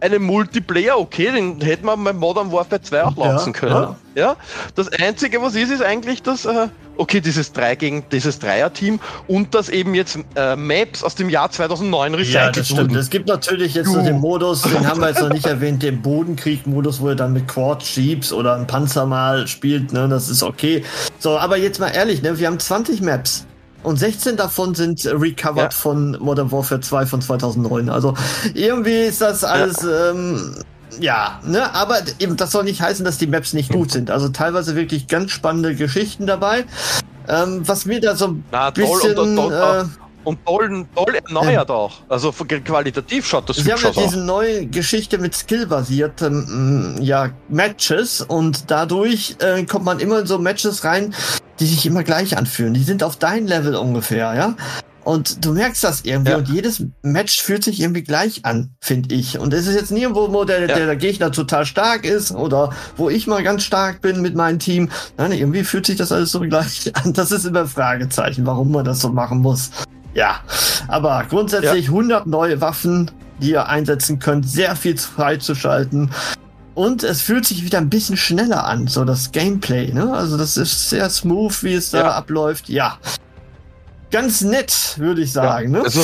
einen 0.00 0.22
Multiplayer, 0.22 0.98
okay, 0.98 1.30
den 1.32 1.60
hätten 1.60 1.86
wir 1.86 1.96
bei 1.96 2.12
Modern 2.12 2.50
Warfare 2.50 2.80
2 2.80 3.04
auch 3.04 3.16
launchen 3.16 3.52
ja, 3.52 3.58
können. 3.58 3.96
Ja. 4.14 4.22
ja. 4.22 4.36
Das 4.74 4.88
Einzige, 4.88 5.42
was 5.42 5.54
ist, 5.54 5.70
ist 5.70 5.82
eigentlich 5.82 6.22
das, 6.22 6.44
äh, 6.44 6.68
okay, 6.96 7.20
dieses 7.20 7.52
drei 7.52 7.74
gegen 7.76 8.04
dieses 8.10 8.38
Dreier-Team 8.38 9.00
und 9.28 9.54
das 9.54 9.68
eben 9.68 9.94
jetzt 9.94 10.18
äh, 10.36 10.56
Maps 10.56 11.04
aus 11.04 11.14
dem 11.14 11.28
Jahr 11.28 11.50
2009 11.50 12.14
recycelt 12.14 12.34
Ja, 12.34 12.50
das 12.50 12.68
stimmt. 12.68 12.96
Es 12.96 13.10
gibt 13.10 13.28
natürlich 13.28 13.74
jetzt 13.74 13.88
so 13.88 14.00
den 14.00 14.18
Modus, 14.18 14.62
den 14.62 14.86
haben 14.86 15.00
wir 15.00 15.08
jetzt 15.08 15.20
noch 15.20 15.32
nicht 15.32 15.46
erwähnt, 15.46 15.82
den 15.82 16.02
Bodenkrieg-Modus, 16.02 17.00
wo 17.00 17.10
ihr 17.10 17.16
dann 17.16 17.32
mit 17.32 17.48
Quad-Jeeps 17.48 18.32
oder 18.32 18.56
ein 18.56 18.66
Panzer 18.66 19.06
mal 19.06 19.46
spielt, 19.46 19.92
ne, 19.92 20.08
das 20.08 20.28
ist 20.28 20.42
okay. 20.42 20.84
So, 21.18 21.38
aber 21.38 21.56
jetzt 21.56 21.80
mal 21.80 21.88
ehrlich, 21.88 22.22
ne, 22.22 22.38
wir 22.38 22.46
haben 22.46 22.58
20 22.58 23.02
Maps. 23.02 23.46
Und 23.82 23.98
16 23.98 24.36
davon 24.36 24.74
sind 24.74 25.06
recovered 25.06 25.56
ja. 25.56 25.70
von 25.70 26.18
Modern 26.20 26.52
Warfare 26.52 26.80
2 26.80 27.06
von 27.06 27.22
2009. 27.22 27.88
Also 27.88 28.14
irgendwie 28.54 29.02
ist 29.04 29.20
das 29.20 29.42
alles, 29.42 29.82
ja, 29.82 30.10
ähm, 30.10 30.54
ja 30.98 31.40
ne, 31.44 31.74
aber 31.74 32.00
eben 32.18 32.36
das 32.36 32.50
soll 32.50 32.64
nicht 32.64 32.82
heißen, 32.82 33.04
dass 33.04 33.18
die 33.18 33.26
Maps 33.26 33.52
nicht 33.52 33.72
gut 33.72 33.90
sind. 33.90 34.10
Also 34.10 34.28
teilweise 34.28 34.76
wirklich 34.76 35.06
ganz 35.06 35.30
spannende 35.30 35.74
Geschichten 35.74 36.26
dabei. 36.26 36.64
Ähm, 37.28 37.62
was 37.66 37.86
mir 37.86 38.00
da 38.00 38.16
so 38.16 38.28
ein 38.28 38.44
Na, 38.50 38.70
bisschen, 38.70 39.18
und, 39.18 39.38
und, 39.38 39.52
äh, 39.52 39.84
und 40.24 40.38
toll, 40.44 40.86
toll 40.94 41.14
erneuert 41.14 41.68
ja. 41.68 41.74
auch. 41.74 41.92
Also 42.08 42.32
qualitativ 42.32 43.26
schaut 43.26 43.48
das 43.48 43.56
Sie 43.56 43.72
haben 43.72 43.80
ja 43.82 43.90
diese 43.90 44.20
neue 44.20 44.66
Geschichte 44.66 45.18
mit 45.18 45.34
skillbasierten 45.34 46.96
mm, 46.96 47.02
ja, 47.02 47.30
Matches 47.48 48.20
und 48.20 48.70
dadurch 48.70 49.36
äh, 49.40 49.64
kommt 49.64 49.84
man 49.84 50.00
immer 50.00 50.20
in 50.20 50.26
so 50.26 50.38
Matches 50.38 50.84
rein, 50.84 51.14
die 51.58 51.66
sich 51.66 51.86
immer 51.86 52.04
gleich 52.04 52.36
anfühlen. 52.36 52.74
Die 52.74 52.82
sind 52.82 53.02
auf 53.02 53.16
dein 53.16 53.46
Level 53.46 53.74
ungefähr, 53.76 54.34
ja. 54.34 54.56
Und 55.02 55.44
du 55.44 55.52
merkst 55.52 55.82
das 55.82 56.02
irgendwie. 56.04 56.32
Ja. 56.32 56.38
Und 56.38 56.48
jedes 56.48 56.84
Match 57.02 57.40
fühlt 57.40 57.64
sich 57.64 57.80
irgendwie 57.80 58.02
gleich 58.02 58.44
an, 58.44 58.70
finde 58.80 59.14
ich. 59.14 59.38
Und 59.38 59.54
es 59.54 59.66
ist 59.66 59.74
jetzt 59.74 59.90
nirgendwo, 59.90 60.32
wo 60.32 60.44
der, 60.44 60.68
Ja. 60.68 60.76
der 60.76 60.96
Gegner 60.96 61.32
total 61.32 61.64
stark 61.64 62.04
ist 62.04 62.32
oder 62.32 62.70
wo 62.96 63.08
ich 63.08 63.26
mal 63.26 63.42
ganz 63.42 63.62
stark 63.62 64.02
bin 64.02 64.20
mit 64.20 64.34
meinem 64.34 64.58
Team. 64.58 64.90
Nein, 65.16 65.32
irgendwie 65.32 65.64
fühlt 65.64 65.86
sich 65.86 65.96
das 65.96 66.12
alles 66.12 66.32
so 66.32 66.40
gleich 66.40 66.92
an. 67.02 67.12
Das 67.14 67.32
ist 67.32 67.46
immer 67.46 67.66
Fragezeichen, 67.66 68.44
warum 68.46 68.72
man 68.72 68.84
das 68.84 69.00
so 69.00 69.08
machen 69.08 69.38
muss. 69.38 69.70
Ja, 70.14 70.40
aber 70.88 71.24
grundsätzlich 71.28 71.86
100 71.88 72.26
neue 72.26 72.60
Waffen, 72.60 73.10
die 73.38 73.50
ihr 73.52 73.66
einsetzen 73.68 74.18
könnt, 74.18 74.48
sehr 74.48 74.74
viel 74.76 74.96
freizuschalten. 74.98 76.10
Und 76.74 77.02
es 77.02 77.22
fühlt 77.22 77.44
sich 77.46 77.64
wieder 77.64 77.78
ein 77.78 77.90
bisschen 77.90 78.16
schneller 78.16 78.64
an, 78.64 78.86
so 78.86 79.04
das 79.04 79.32
Gameplay, 79.32 79.92
ne? 79.92 80.12
Also 80.12 80.36
das 80.36 80.56
ist 80.56 80.88
sehr 80.88 81.08
smooth, 81.10 81.62
wie 81.62 81.74
es 81.74 81.90
da 81.90 81.98
Ja. 82.00 82.10
abläuft. 82.12 82.68
Ja. 82.68 82.98
Ganz 84.10 84.40
nett, 84.40 84.94
würde 84.96 85.20
ich 85.22 85.32
sagen, 85.32 85.70
ne? 85.72 85.82
Also, 85.82 86.00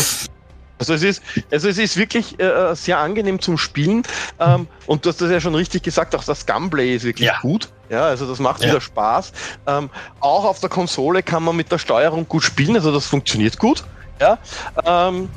also 0.78 0.94
es 0.94 1.02
ist, 1.02 1.22
also 1.50 1.68
es 1.68 1.78
ist 1.78 1.96
wirklich 1.96 2.38
äh, 2.38 2.74
sehr 2.74 2.98
angenehm 2.98 3.40
zum 3.40 3.58
Spielen. 3.58 4.02
Ähm, 4.38 4.68
und 4.86 5.04
du 5.04 5.08
hast 5.08 5.20
das 5.20 5.30
ja 5.30 5.40
schon 5.40 5.54
richtig 5.54 5.82
gesagt, 5.82 6.14
auch 6.14 6.22
das 6.24 6.46
Gunplay 6.46 6.94
ist 6.94 7.04
wirklich 7.04 7.26
Ja. 7.28 7.38
gut. 7.40 7.70
Ja, 7.88 8.04
also 8.06 8.26
das 8.28 8.38
macht 8.38 8.62
Ja. 8.62 8.68
wieder 8.70 8.80
Spaß. 8.80 9.32
Ähm, 9.66 9.88
auch 10.20 10.44
auf 10.44 10.60
der 10.60 10.68
Konsole 10.68 11.22
kann 11.22 11.42
man 11.42 11.56
mit 11.56 11.72
der 11.72 11.78
Steuerung 11.78 12.28
gut 12.28 12.42
spielen, 12.44 12.76
also 12.76 12.92
das 12.92 13.06
funktioniert 13.06 13.58
gut. 13.58 13.84
Ja. 14.20 14.38
Ähm, 14.84 15.28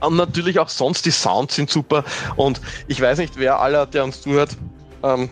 und 0.00 0.16
natürlich 0.16 0.58
auch 0.58 0.68
sonst 0.68 1.06
die 1.06 1.10
Sounds 1.10 1.54
sind 1.54 1.70
super. 1.70 2.04
Und 2.36 2.60
ich 2.88 3.00
weiß 3.00 3.18
nicht, 3.18 3.36
wer 3.36 3.60
aller, 3.60 3.86
der 3.86 4.04
uns 4.04 4.20
zuhört, 4.20 4.56
ähm, 5.02 5.30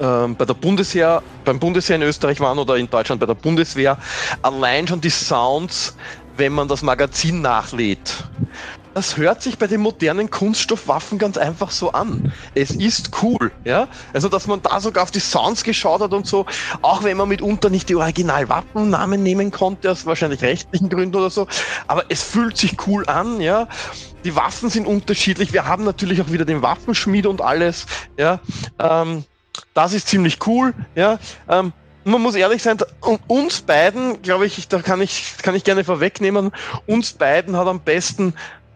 ähm, 0.00 0.36
bei 0.36 0.44
der 0.44 0.54
Bundeswehr, 0.54 1.22
beim 1.44 1.58
Bundesheer 1.58 1.96
in 1.96 2.02
Österreich 2.02 2.40
waren 2.40 2.58
oder 2.58 2.76
in 2.76 2.90
Deutschland 2.90 3.20
bei 3.20 3.26
der 3.26 3.34
Bundeswehr, 3.34 3.96
allein 4.42 4.86
schon 4.86 5.00
die 5.00 5.10
Sounds, 5.10 5.96
wenn 6.36 6.52
man 6.52 6.68
das 6.68 6.82
Magazin 6.82 7.40
nachlädt. 7.40 8.24
Das 8.94 9.16
hört 9.16 9.42
sich 9.42 9.58
bei 9.58 9.66
den 9.66 9.80
modernen 9.80 10.30
Kunststoffwaffen 10.30 11.18
ganz 11.18 11.36
einfach 11.36 11.72
so 11.72 11.90
an. 11.90 12.32
Es 12.54 12.70
ist 12.70 13.10
cool, 13.22 13.50
ja. 13.64 13.88
Also, 14.12 14.28
dass 14.28 14.46
man 14.46 14.62
da 14.62 14.80
sogar 14.80 15.02
auf 15.02 15.10
die 15.10 15.18
Sounds 15.18 15.64
geschaut 15.64 16.00
hat 16.00 16.12
und 16.12 16.28
so, 16.28 16.46
auch 16.80 17.02
wenn 17.02 17.16
man 17.16 17.28
mitunter 17.28 17.70
nicht 17.70 17.88
die 17.88 17.96
Originalwappennamen 17.96 19.20
nehmen 19.20 19.50
konnte, 19.50 19.90
aus 19.90 20.06
wahrscheinlich 20.06 20.42
rechtlichen 20.42 20.88
Gründen 20.88 21.16
oder 21.16 21.30
so. 21.30 21.48
Aber 21.88 22.04
es 22.08 22.22
fühlt 22.22 22.56
sich 22.56 22.76
cool 22.86 23.04
an, 23.08 23.40
ja. 23.40 23.66
Die 24.22 24.36
Waffen 24.36 24.70
sind 24.70 24.86
unterschiedlich. 24.86 25.52
Wir 25.52 25.66
haben 25.66 25.84
natürlich 25.84 26.22
auch 26.22 26.30
wieder 26.30 26.44
den 26.44 26.62
Waffenschmied 26.62 27.26
und 27.26 27.40
alles, 27.40 27.86
ja. 28.16 28.38
Ähm, 28.78 29.24
das 29.74 29.92
ist 29.92 30.06
ziemlich 30.06 30.38
cool, 30.46 30.72
ja. 30.94 31.18
Ähm, 31.48 31.72
man 32.04 32.22
muss 32.22 32.34
ehrlich 32.34 32.62
sein, 32.62 32.78
uns 33.26 33.62
beiden, 33.62 34.22
glaube 34.22 34.46
ich, 34.46 34.68
da 34.68 34.80
kann 34.82 35.00
ich, 35.00 35.36
kann 35.42 35.54
ich 35.54 35.64
gerne 35.64 35.84
vorwegnehmen, 35.84 36.52
uns 36.86 37.14
beiden 37.14 37.56
hat 37.56 37.66
am 37.66 37.80
besten 37.80 38.34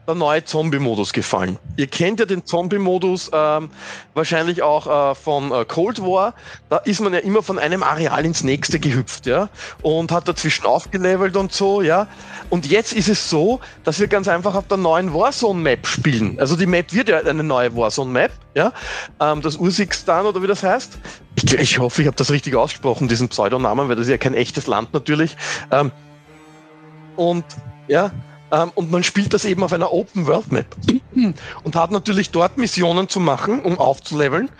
der 0.08 0.14
neue 0.14 0.42
Zombie-Modus 0.42 1.12
gefallen. 1.12 1.58
Ihr 1.76 1.86
kennt 1.86 2.18
ja 2.18 2.26
den 2.26 2.44
Zombie-Modus 2.44 3.30
ähm, 3.32 3.68
wahrscheinlich 4.14 4.62
auch 4.62 5.12
äh, 5.12 5.14
von 5.14 5.52
äh, 5.52 5.66
Cold 5.66 6.00
War. 6.00 6.32
Da 6.70 6.78
ist 6.78 7.00
man 7.00 7.12
ja 7.12 7.18
immer 7.18 7.42
von 7.42 7.58
einem 7.58 7.82
Areal 7.82 8.24
ins 8.24 8.42
nächste 8.42 8.80
gehüpft, 8.80 9.26
ja, 9.26 9.50
und 9.82 10.10
hat 10.10 10.26
dazwischen 10.26 10.64
aufgelevelt 10.64 11.36
und 11.36 11.52
so, 11.52 11.82
ja. 11.82 12.08
Und 12.48 12.66
jetzt 12.66 12.94
ist 12.94 13.08
es 13.08 13.28
so, 13.28 13.60
dass 13.84 14.00
wir 14.00 14.08
ganz 14.08 14.28
einfach 14.28 14.54
auf 14.54 14.66
der 14.66 14.78
neuen 14.78 15.12
Warzone-Map 15.12 15.86
spielen. 15.86 16.40
Also 16.40 16.56
die 16.56 16.66
Map 16.66 16.94
wird 16.94 17.10
ja 17.10 17.18
eine 17.18 17.44
neue 17.44 17.76
Warzone-Map, 17.76 18.32
ja. 18.54 18.72
Ähm, 19.20 19.42
das 19.42 19.56
Ursikstan 19.56 20.24
oder 20.24 20.42
wie 20.42 20.46
das 20.46 20.62
heißt. 20.62 20.98
Ich, 21.36 21.52
ich 21.52 21.78
hoffe, 21.78 22.00
ich 22.00 22.06
habe 22.06 22.16
das 22.16 22.30
richtig 22.30 22.56
ausgesprochen, 22.56 23.08
diesen 23.08 23.28
Pseudonamen, 23.28 23.90
weil 23.90 23.96
das 23.96 24.06
ist 24.06 24.10
ja 24.10 24.18
kein 24.18 24.34
echtes 24.34 24.66
Land 24.66 24.94
natürlich. 24.94 25.36
Ähm, 25.70 25.92
und 27.16 27.44
ja, 27.88 28.10
ähm, 28.52 28.70
und 28.74 28.90
man 28.90 29.02
spielt 29.04 29.34
das 29.34 29.44
eben 29.44 29.62
auf 29.62 29.72
einer 29.72 29.92
Open 29.92 30.26
World 30.26 30.52
Map 30.52 30.66
und 31.64 31.76
hat 31.76 31.90
natürlich 31.90 32.30
dort 32.30 32.56
Missionen 32.56 33.08
zu 33.08 33.20
machen, 33.20 33.60
um 33.60 33.78
aufzuleveln. 33.78 34.50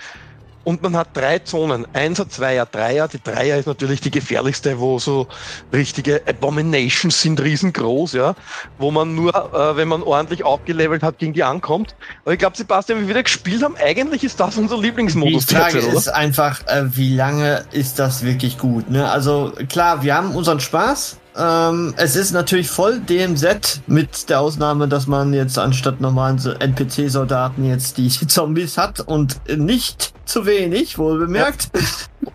Und 0.65 0.83
man 0.83 0.95
hat 0.99 1.17
drei 1.17 1.39
Zonen. 1.39 1.87
Einser, 1.95 2.29
Zweier, 2.29 2.67
Dreier. 2.67 3.09
Die 3.09 3.23
Dreier 3.23 3.57
ist 3.57 3.65
natürlich 3.65 4.03
die 4.03 4.11
gefährlichste, 4.11 4.79
wo 4.79 4.99
so 4.99 5.27
richtige 5.73 6.21
Abominations 6.27 7.23
sind 7.23 7.41
riesengroß, 7.41 8.13
ja. 8.13 8.35
Wo 8.77 8.91
man 8.91 9.15
nur, 9.15 9.35
äh, 9.35 9.77
wenn 9.79 9.89
man 9.89 10.03
ordentlich 10.03 10.45
aufgelevelt 10.45 11.03
hat, 11.03 11.17
gegen 11.17 11.33
die 11.33 11.43
ankommt. 11.43 11.95
Aber 12.23 12.35
ich 12.35 12.39
glaube, 12.39 12.55
Sebastian, 12.55 12.99
wie 12.99 13.03
wir 13.05 13.09
wieder 13.09 13.23
gespielt 13.23 13.63
haben, 13.63 13.77
eigentlich 13.83 14.25
ist 14.25 14.41
das 14.41 14.59
unser 14.59 14.77
Lieblingsmodus 14.77 15.47
Die 15.47 15.55
Frage 15.55 15.73
derzeit, 15.73 15.91
oder? 15.91 15.99
ist 15.99 16.09
einfach, 16.09 16.67
äh, 16.67 16.85
wie 16.95 17.15
lange 17.15 17.65
ist 17.73 17.99
das 17.99 18.23
wirklich 18.23 18.59
gut? 18.59 18.91
Ne? 18.91 19.11
Also 19.11 19.55
klar, 19.71 20.03
wir 20.03 20.15
haben 20.15 20.35
unseren 20.35 20.61
Spaß. 20.61 21.17
Ähm, 21.39 21.95
es 21.97 22.17
ist 22.17 22.33
natürlich 22.33 22.69
voll 22.69 22.99
DMZ 23.01 23.83
mit 23.87 24.29
der 24.29 24.41
Ausnahme, 24.41 24.89
dass 24.89 25.07
man 25.07 25.33
jetzt 25.33 25.59
anstatt 25.59 26.01
normalen 26.01 26.39
so 26.39 26.51
NPC-Soldaten 26.51 27.65
jetzt 27.65 27.97
die 27.97 28.09
Zombies 28.27 28.77
hat 28.77 29.01
und 29.01 29.41
nicht 29.57 30.13
zu 30.29 30.47
wenig, 30.47 30.99
wohl 30.99 31.19
bemerkt. 31.19 31.69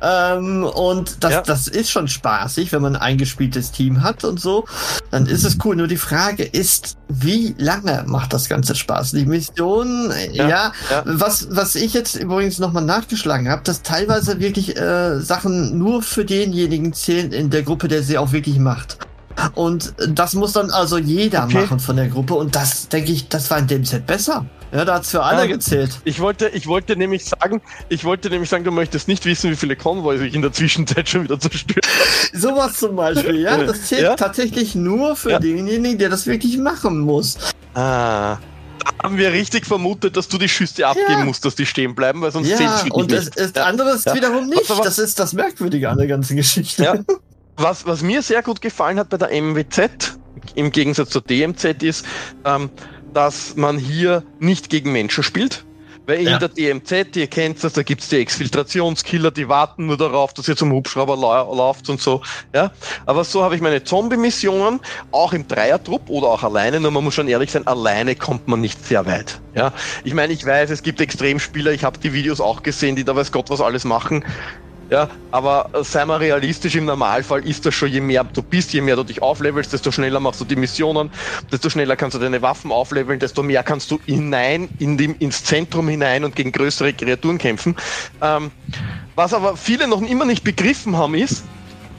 Ähm, 0.01 0.63
und 0.63 1.23
das, 1.23 1.31
Ja. 1.31 1.41
das 1.41 1.67
ist 1.67 1.89
schon 1.91 2.07
spaßig, 2.07 2.71
wenn 2.71 2.81
man 2.81 2.95
ein 2.95 3.01
eingespieltes 3.01 3.71
Team 3.71 4.01
hat 4.01 4.23
und 4.23 4.39
so. 4.39 4.65
Dann 5.11 5.27
ist 5.27 5.43
es 5.43 5.57
cool. 5.63 5.75
Nur 5.75 5.87
die 5.87 5.97
Frage 5.97 6.43
ist, 6.43 6.97
wie 7.09 7.53
lange 7.57 8.03
macht 8.07 8.33
das 8.33 8.49
Ganze 8.49 8.75
Spaß? 8.75 9.11
Die 9.11 9.25
Mission, 9.25 10.11
ja, 10.31 10.47
Ja, 10.47 10.73
ja. 10.89 11.03
Was, 11.05 11.47
was 11.51 11.75
ich 11.75 11.93
jetzt 11.93 12.15
übrigens 12.15 12.59
nochmal 12.59 12.83
nachgeschlagen 12.83 13.49
habe, 13.49 13.61
dass 13.63 13.81
teilweise 13.81 14.39
wirklich 14.39 14.75
äh, 14.77 15.19
Sachen 15.19 15.77
nur 15.77 16.01
für 16.01 16.25
denjenigen 16.25 16.93
zählen 16.93 17.31
in 17.31 17.49
der 17.49 17.63
Gruppe, 17.63 17.87
der 17.87 18.03
sie 18.03 18.17
auch 18.17 18.31
wirklich 18.31 18.59
macht. 18.59 18.97
Und 19.53 19.93
das 20.09 20.33
muss 20.33 20.53
dann 20.53 20.69
also 20.71 20.97
jeder 20.97 21.43
Okay. 21.45 21.61
machen 21.61 21.79
von 21.79 21.95
der 21.97 22.07
Gruppe. 22.07 22.33
Und 22.35 22.55
das, 22.55 22.87
denke 22.89 23.11
ich, 23.11 23.27
das 23.29 23.49
war 23.51 23.59
in 23.59 23.67
dem 23.67 23.85
Set 23.85 24.05
besser. 24.05 24.45
Ja, 24.73 24.85
da 24.85 24.95
hat's 24.95 25.11
für 25.11 25.21
alle 25.21 25.47
gezählt. 25.47 25.99
Ich 26.03 26.19
wollte, 26.19 26.49
ich 26.49 26.65
wollte 26.67 26.95
nämlich 26.95 27.25
sagen, 27.25 27.61
ich 27.89 28.03
wollte 28.05 28.29
nämlich 28.29 28.49
sagen, 28.49 28.63
du 28.63 28.71
möchtest 28.71 29.07
nicht 29.07 29.25
wissen, 29.25 29.51
wie 29.51 29.55
viele 29.55 29.75
Konvois 29.75 30.19
ich 30.19 30.33
in 30.33 30.41
der 30.41 30.51
Zwischenzeit 30.51 31.07
schon 31.07 31.23
wieder 31.25 31.39
zerstört. 31.39 31.85
Sowas 32.33 32.73
zum 32.79 32.95
Beispiel, 32.95 33.39
ja. 33.41 33.57
Das 33.63 33.83
zählt 33.87 34.01
Ja. 34.01 34.15
tatsächlich 34.15 34.73
nur 34.73 35.15
für 35.15 35.31
Ja. 35.31 35.39
denjenigen, 35.39 35.97
der 35.99 36.09
das 36.09 36.25
wirklich 36.25 36.57
machen 36.57 36.99
muss. 36.99 37.37
Ah. 37.75 38.37
Da 38.79 39.03
haben 39.03 39.17
wir 39.17 39.31
richtig 39.31 39.65
vermutet, 39.65 40.17
dass 40.17 40.27
du 40.27 40.37
die 40.37 40.49
Schüsse 40.49 40.87
abgeben 40.87 41.07
Ja. 41.19 41.25
musst, 41.25 41.45
dass 41.45 41.55
die 41.55 41.65
stehen 41.65 41.93
bleiben, 41.93 42.21
weil 42.21 42.31
sonst 42.31 42.47
zählt 42.49 42.61
Ja, 42.61 42.69
für 42.77 42.83
dich 42.85 42.93
und 42.93 43.11
das 43.11 43.27
ist 43.27 43.55
Ja. 43.55 43.65
anderes 43.65 44.05
Ja. 44.05 44.15
wiederum 44.15 44.47
nicht. 44.49 44.69
Aber- 44.71 44.83
Das 44.83 44.97
ist 44.97 45.19
das 45.19 45.33
Merkwürdige 45.33 45.89
an 45.89 45.97
der 45.97 46.07
ganzen 46.07 46.35
Geschichte. 46.35 47.05
Was, 47.57 47.85
was 47.85 48.01
mir 48.01 48.23
sehr 48.23 48.41
gut 48.41 48.59
gefallen 48.59 48.97
hat 48.97 49.09
bei 49.09 49.17
der 49.17 49.31
MWZ, 49.31 50.17
im 50.55 50.71
Gegensatz 50.71 51.11
zur 51.11 51.21
DMZ, 51.21 51.83
ist, 51.83 52.05
ähm, 52.43 52.71
dass 53.13 53.55
man 53.55 53.77
hier 53.77 54.23
nicht 54.39 54.69
gegen 54.69 54.91
Menschen 54.91 55.23
spielt. 55.23 55.63
Weil 56.05 56.19
in 56.19 56.27
Ja. 56.27 56.37
der 56.37 56.49
DMZ, 56.49 57.15
ihr 57.15 57.27
kennt 57.27 57.63
das, 57.63 57.71
da 57.73 57.81
gibt's 57.81 58.09
die 58.09 58.17
Exfiltrationskiller, 58.17 59.31
die 59.31 59.47
warten 59.47 59.85
nur 59.85 59.95
darauf, 59.95 60.33
dass 60.33 60.49
ihr 60.49 60.57
zum 60.57 60.73
Hubschrauber 60.73 61.15
lau 61.15 61.55
lauft 61.55 61.89
und 61.89 62.01
so. 62.01 62.21
Ja? 62.53 62.71
Aber 63.05 63.23
so 63.23 63.41
habe 63.41 63.55
ich 63.55 63.61
meine 63.61 63.85
Zombie-Missionen, 63.85 64.81
auch 65.11 65.31
im 65.31 65.47
Dreiertrupp 65.47 66.09
oder 66.09 66.27
auch 66.27 66.43
alleine, 66.43 66.81
nur 66.81 66.91
man 66.91 67.05
muss 67.05 67.13
schon 67.13 67.29
ehrlich 67.29 67.51
sein, 67.51 67.65
alleine 67.67 68.15
kommt 68.15 68.49
man 68.49 68.59
nicht 68.59 68.85
sehr 68.85 69.05
weit. 69.05 69.39
Ja? 69.55 69.71
Ich 70.03 70.13
meine, 70.13 70.33
ich 70.33 70.45
weiß, 70.45 70.71
es 70.71 70.83
gibt 70.83 70.99
Extremspieler, 70.99 71.71
ich 71.71 71.85
habe 71.85 71.97
die 71.97 72.11
Videos 72.11 72.41
auch 72.41 72.63
gesehen, 72.63 72.97
die 72.97 73.05
da 73.05 73.15
weiß 73.15 73.31
Gott 73.31 73.49
was 73.49 73.61
alles 73.61 73.85
machen. 73.85 74.25
Ja, 74.89 75.09
aber 75.31 75.69
sei 75.83 76.05
mal 76.05 76.17
realistisch, 76.17 76.75
im 76.75 76.85
Normalfall 76.85 77.47
ist 77.47 77.65
das 77.65 77.73
schon, 77.73 77.89
je 77.89 78.01
mehr 78.01 78.23
du 78.25 78.43
bist, 78.43 78.73
je 78.73 78.81
mehr 78.81 78.95
du 78.95 79.03
dich 79.03 79.21
auflevelst, 79.21 79.71
desto 79.73 79.91
schneller 79.91 80.19
machst 80.19 80.41
du 80.41 80.45
die 80.45 80.55
Missionen, 80.55 81.09
desto 81.51 81.69
schneller 81.69 81.95
kannst 81.95 82.15
du 82.15 82.19
deine 82.19 82.41
Waffen 82.41 82.71
aufleveln, 82.71 83.19
desto 83.19 83.43
mehr 83.43 83.63
kannst 83.63 83.89
du 83.91 83.99
hinein, 84.05 84.69
in 84.79 84.97
dem, 84.97 85.15
ins 85.19 85.43
Zentrum 85.43 85.87
hinein 85.87 86.23
und 86.25 86.35
gegen 86.35 86.51
größere 86.51 86.93
Kreaturen 86.93 87.37
kämpfen. 87.37 87.75
Ähm, 88.21 88.51
was 89.15 89.33
aber 89.33 89.57
viele 89.57 89.87
noch 89.87 90.01
immer 90.01 90.25
nicht 90.25 90.43
begriffen 90.43 90.97
haben, 90.97 91.15
ist, 91.15 91.43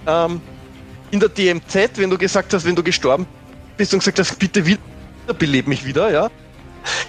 ähm, 0.07 0.41
in 1.11 1.21
der 1.21 1.31
DMZ, 1.31 1.97
wenn 1.97 2.11
du 2.11 2.19
gesagt 2.19 2.53
hast, 2.53 2.65
wenn 2.65 2.77
du 2.77 2.83
gestorben 2.83 3.27
bist 3.77 3.93
und 3.95 4.01
gesagt 4.01 4.19
hast, 4.19 4.39
bitte 4.39 4.65
wiederbeleb 4.67 5.67
mich 5.67 5.87
wieder, 5.87 6.11
ja. 6.11 6.29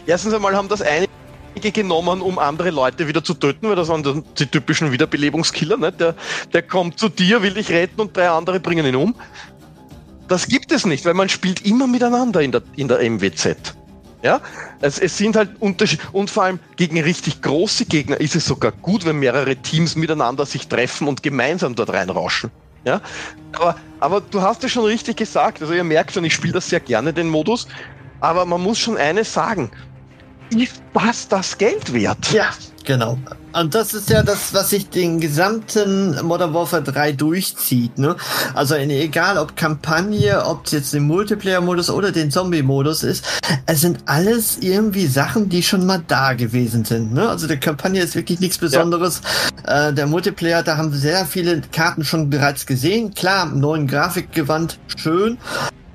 Erstens 0.08 0.34
einmal 0.34 0.56
haben 0.56 0.70
das 0.70 0.82
einige 0.82 1.15
genommen, 1.62 2.22
um 2.22 2.40
andere 2.40 2.70
Leute 2.70 3.08
wieder 3.08 3.24
zu 3.24 3.34
töten, 3.34 3.70
weil 3.70 3.76
das 3.76 3.88
waren 3.88 4.24
die 4.38 4.46
typischen 4.46 4.92
Wiederbelebungskiller, 4.92 5.78
ne? 5.78 5.92
Der, 5.92 6.16
der 6.54 6.62
kommt 6.62 7.00
zu 7.00 7.10
dir, 7.10 7.42
will 7.42 7.54
dich 7.54 7.70
retten 7.70 8.02
und 8.02 8.16
drei 8.16 8.30
andere 8.30 8.60
bringen 8.60 8.86
ihn 8.86 8.96
um. 8.96 9.16
Das 10.28 10.48
gibt 10.48 10.72
es 10.72 10.86
nicht, 10.86 11.06
weil 11.06 11.14
man 11.14 11.30
spielt 11.30 11.66
immer 11.66 11.88
miteinander 11.88 12.42
in 12.42 12.52
der, 12.52 12.64
in 12.76 12.88
der 12.88 13.00
MWZ. 13.10 13.76
Ja, 14.24 14.42
es, 14.82 14.98
es 14.98 15.18
sind 15.18 15.36
halt 15.36 15.52
Unterschiede 15.60 16.02
und 16.12 16.32
vor 16.32 16.44
allem 16.44 16.60
gegen 16.78 17.00
richtig 17.00 17.44
große 17.44 17.86
Gegner 17.86 18.20
ist 18.20 18.36
es 18.36 18.46
sogar 18.46 18.72
gut, 18.72 19.06
wenn 19.06 19.18
mehrere 19.18 19.56
Teams 19.56 19.96
miteinander 19.96 20.48
sich 20.48 20.68
treffen 20.68 21.08
und 21.08 21.22
gemeinsam 21.22 21.76
dort 21.76 21.94
reinrauschen. 21.94 22.50
Ja, 22.86 23.02
aber, 23.54 23.76
aber 24.00 24.22
du 24.22 24.42
hast 24.42 24.64
es 24.64 24.72
schon 24.72 24.86
richtig 24.86 25.18
gesagt. 25.18 25.62
Also 25.62 25.74
ihr 25.74 25.84
merkt 25.84 26.12
schon, 26.14 26.24
ich 26.24 26.34
spiele 26.34 26.54
das 26.54 26.70
sehr 26.70 26.80
gerne, 26.80 27.14
den 27.14 27.30
Modus. 27.30 27.68
Aber 28.20 28.46
man 28.46 28.62
muss 28.62 28.80
schon 28.80 28.98
eines 28.98 29.34
sagen. 29.34 29.70
Ist 30.50 30.82
das 30.94 31.28
das 31.28 31.58
Geld 31.58 31.94
wert? 31.94 32.32
Ja, 32.32 32.50
Genau. 32.86 33.18
Und 33.52 33.74
das 33.74 33.94
ist 33.94 34.10
ja 34.10 34.22
das, 34.22 34.54
was 34.54 34.70
sich 34.70 34.90
den 34.90 35.20
gesamten 35.20 36.24
Modern 36.24 36.54
Warfare 36.54 36.84
3 36.84 37.14
durchzieht. 37.14 37.98
Ne? 37.98 38.16
Also 38.54 38.76
in, 38.76 38.90
egal 38.90 39.38
ob 39.38 39.56
Kampagne, 39.56 40.46
ob 40.46 40.66
es 40.66 40.72
jetzt 40.72 40.94
den 40.94 41.08
Multiplayer-Modus 41.08 41.90
oder 41.90 42.12
den 42.12 42.32
Zombie-Modus 42.32 43.04
ist, 43.04 43.26
es 43.66 43.82
sind 43.82 44.00
alles 44.06 44.60
irgendwie 44.60 45.08
Sachen, 45.08 45.50
die 45.50 45.64
schon 45.64 45.86
mal 45.86 46.04
da 46.06 46.34
gewesen 46.34 46.86
sind. 46.86 47.14
Ne? 47.14 47.28
Also 47.28 47.48
die 47.48 47.58
Kampagne 47.58 48.02
ist 48.02 48.16
wirklich 48.16 48.40
nichts 48.40 48.60
Besonderes. 48.60 49.22
Ja. 49.66 49.90
Äh, 49.90 49.94
der 49.94 50.06
Multiplayer, 50.06 50.62
da 50.62 50.78
haben 50.78 50.94
sehr 50.94 51.26
viele 51.26 51.62
Karten 51.72 52.04
schon 52.04 52.30
bereits 52.30 52.66
gesehen. 52.66 53.14
Klar, 53.16 53.48
neuen 53.48 53.88
Grafikgewand, 53.88 54.80
schön. 54.96 55.38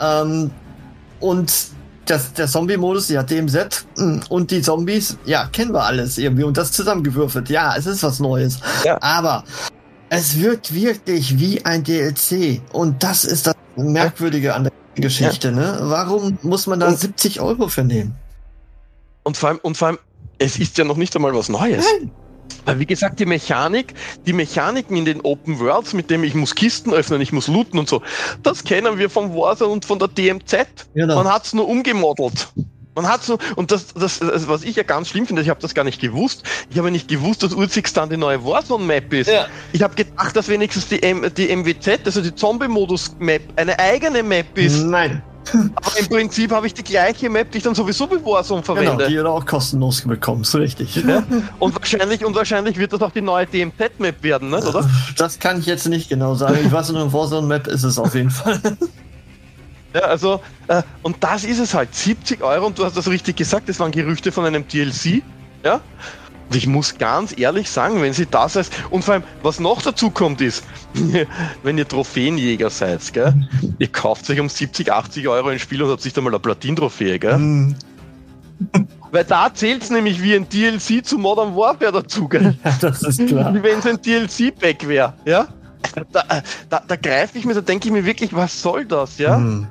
Ähm, 0.01 0.51
und 1.21 1.53
das, 2.11 2.33
der 2.33 2.49
Zombie-Modus, 2.49 3.09
ja, 3.09 3.23
DMZ 3.23 3.87
hm, 3.97 4.21
und 4.29 4.51
die 4.51 4.63
Zombies, 4.63 5.17
ja, 5.25 5.47
kennen 5.47 5.73
wir 5.73 5.85
alles 5.85 6.19
irgendwie 6.19 6.45
und 6.45 6.57
das 6.57 6.73
zusammengewürfelt. 6.73 7.49
Ja, 7.49 7.77
es 7.77 7.87
ist 7.87 8.03
was 8.03 8.19
Neues. 8.19 8.59
Ja. 8.85 9.01
Aber 9.01 9.45
es 10.09 10.39
wirkt 10.39 10.75
wirklich 10.75 11.39
wie 11.39 11.65
ein 11.65 11.85
DLC 11.85 12.61
und 12.73 13.03
das 13.03 13.25
ist 13.25 13.47
das 13.47 13.55
Merkwürdige 13.77 14.55
an 14.55 14.65
der 14.65 14.73
Geschichte, 14.97 15.49
ja. 15.49 15.55
ne? 15.55 15.79
Warum 15.83 16.39
muss 16.43 16.67
man 16.67 16.81
da 16.81 16.89
und, 16.89 16.99
70 16.99 17.41
Euro 17.41 17.69
für 17.69 17.85
nehmen? 17.85 18.17
Und 19.23 19.37
vor 19.37 19.51
allem, 19.51 19.59
und 19.63 19.77
vor 19.77 19.89
allem, 19.89 19.99
es 20.39 20.59
ist 20.59 20.79
ja 20.79 20.85
noch 20.85 20.97
nicht 20.97 21.15
einmal 21.15 21.35
was 21.35 21.49
Neues. 21.49 21.85
Nein. 22.01 22.11
Weil 22.65 22.79
wie 22.79 22.87
gesagt, 22.87 23.21
die 23.21 23.27
Mechanik, 23.27 23.95
die 24.27 24.33
Mechaniken 24.33 24.97
in 24.97 25.05
den 25.05 25.21
Open 25.23 25.59
Worlds, 25.59 25.93
mit 25.93 26.11
dem 26.11 26.25
ich 26.25 26.35
muss 26.35 26.55
Kisten 26.55 26.93
öffnen, 26.93 27.21
ich 27.21 27.33
muss 27.33 27.49
looten 27.49 27.79
und 27.79 27.89
so, 27.89 28.03
das 28.43 28.65
kennen 28.65 28.99
wir 28.99 29.11
vom 29.11 29.35
Warzone 29.35 29.73
und 29.73 29.85
von 29.85 29.99
der 29.99 30.09
DMZ. 30.09 30.67
Genau. 30.95 31.17
Man 31.17 31.29
hat 31.29 31.47
es 31.47 31.53
nur 31.53 31.69
umgemodelt. 31.69 32.49
Man 32.97 33.09
hat 33.09 33.23
so, 33.23 33.39
und 33.57 33.71
das, 33.71 33.95
das, 33.95 34.19
das, 34.19 34.49
was 34.49 34.65
ich 34.65 34.77
ja 34.77 34.83
ganz 34.83 35.09
schlimm 35.09 35.25
finde, 35.27 35.43
ich 35.43 35.49
habe 35.49 35.61
das 35.61 35.75
gar 35.75 35.85
nicht 35.85 36.01
gewusst. 36.01 36.43
Ich 36.71 36.79
habe 36.79 36.91
nicht 36.91 37.09
gewusst, 37.09 37.43
dass 37.43 37.55
Urzixstan 37.55 38.11
die 38.11 38.17
neue 38.17 38.45
Warzone-Map 38.45 39.13
ist. 39.13 39.31
Ja. 39.31 39.47
Ich 39.73 39.83
habe 39.83 39.95
gedacht, 39.95 40.37
dass 40.37 40.49
wenigstens 40.49 40.89
die, 40.89 41.03
M, 41.03 41.25
die 41.35 41.55
MWZ, 41.55 42.01
also 42.05 42.21
die 42.21 42.35
Zombie-Modus-Map, 42.35 43.43
eine 43.57 43.79
eigene 43.79 44.23
Map 44.23 44.59
ist. 44.59 44.83
Nein. 44.83 45.23
Aber 45.75 45.99
im 45.99 46.09
Prinzip 46.09 46.53
habe 46.53 46.67
ich 46.67 46.75
die 46.75 46.85
gleiche 46.85 47.29
Map, 47.29 47.51
die 47.51 47.59
ich 47.59 47.65
dann 47.65 47.75
sowieso 47.75 48.07
bei 48.07 48.17
Warzone 48.25 48.63
verwende. 48.63 48.91
Genau, 48.93 49.09
die 49.09 49.15
du 49.15 49.29
auch 49.29 49.47
kostenlos 49.47 50.03
bekommst, 50.03 50.55
richtig. 50.55 50.97
Ja? 50.97 51.23
Und 51.59 51.75
wahrscheinlich, 51.75 52.25
und 52.25 52.35
wahrscheinlich 52.35 52.77
wird 52.77 52.93
das 52.93 53.03
auch 53.03 53.11
die 53.11 53.21
neue 53.21 53.47
DMZ-Map 53.47 54.23
werden, 54.23 54.51
ne? 54.51 54.59
oder? 54.59 54.89
Das 55.17 55.39
kann 55.39 55.59
ich 55.59 55.67
jetzt 55.67 55.89
nicht 55.89 56.09
genau 56.09 56.35
sagen. 56.35 56.59
Ich 56.65 56.71
weiß 56.71 56.91
nur, 56.93 57.03
eine 57.03 57.13
Warzone-Map 57.13 57.67
ist 57.67 57.85
es 57.85 57.99
auf 57.99 58.15
jeden 58.15 58.31
Fall. 58.31 58.61
Ja, 59.93 60.03
also, 60.03 60.41
äh, 60.69 60.83
und 61.03 61.17
das 61.21 61.43
ist 61.43 61.59
es 61.59 61.75
halt. 61.75 61.93
70 61.93 62.43
Euro, 62.43 62.67
und 62.67 62.79
du 62.79 62.85
hast 62.85 62.97
das 62.97 63.09
richtig 63.09 63.37
gesagt, 63.37 63.69
das 63.69 63.81
waren 63.81 63.91
Gerüchte 63.91 64.31
von 64.31 64.45
einem 64.45 64.67
DLC. 64.69 65.23
Ja? 65.65 65.81
Und 66.51 66.57
ich 66.57 66.67
muss 66.67 66.99
ganz 66.99 67.39
ehrlich 67.39 67.71
sagen, 67.71 68.03
wenn 68.03 68.13
sie 68.13 68.27
das 68.27 68.57
als. 68.57 68.71
Und 68.91 69.05
vor 69.05 69.15
allem, 69.15 69.23
was 69.43 69.61
noch 69.61 69.83
dazu 69.83 70.11
kommt, 70.11 70.41
ist, 70.41 70.65
wenn 71.63 71.79
ihr 71.79 71.87
Trophäenjäger 71.87 72.71
seid, 72.71 73.13
gell, 73.13 73.49
ihr 73.79 73.87
kauft 73.87 74.29
euch 74.31 74.41
um 74.41 74.49
70, 74.49 74.93
80 74.93 75.29
Euro 75.29 75.49
ein 75.49 75.61
Spiel 75.61 75.81
und 75.81 75.91
habt 75.91 76.03
sich 76.03 76.13
da 76.13 76.21
mal 76.21 76.31
eine 76.31 76.41
Platin-Trophäe, 76.41 77.21
gell? 77.21 77.39
Mhm. 77.39 77.77
Weil 79.13 79.25
da 79.25 79.55
zählt 79.55 79.85
es 79.85 79.91
nämlich 79.91 80.21
wie 80.21 80.35
ein 80.35 80.49
DLC 80.49 81.07
zu 81.07 81.19
Modern 81.19 81.55
Warfare 81.55 81.93
dazu, 81.93 82.27
gell? 82.27 82.57
Ja, 82.65 82.77
das 82.81 83.03
ist 83.05 83.29
klar. 83.29 83.55
Wie 83.55 83.63
wenn 83.63 83.79
es 83.79 83.87
ein 83.87 84.03
DLC-Pack 84.03 84.89
wäre, 84.89 85.15
ja? 85.25 85.47
Da, 86.13 86.43
da, 86.69 86.83
da 86.87 86.97
greife 86.97 87.39
ich 87.39 87.45
mir, 87.45 87.55
da 87.55 87.61
denke 87.61 87.87
ich 87.87 87.93
mir 87.93 88.05
wirklich, 88.05 88.35
was 88.35 88.61
soll 88.61 88.87
das, 88.87 89.19
ja? 89.19 89.39
Mhm. 89.39 89.69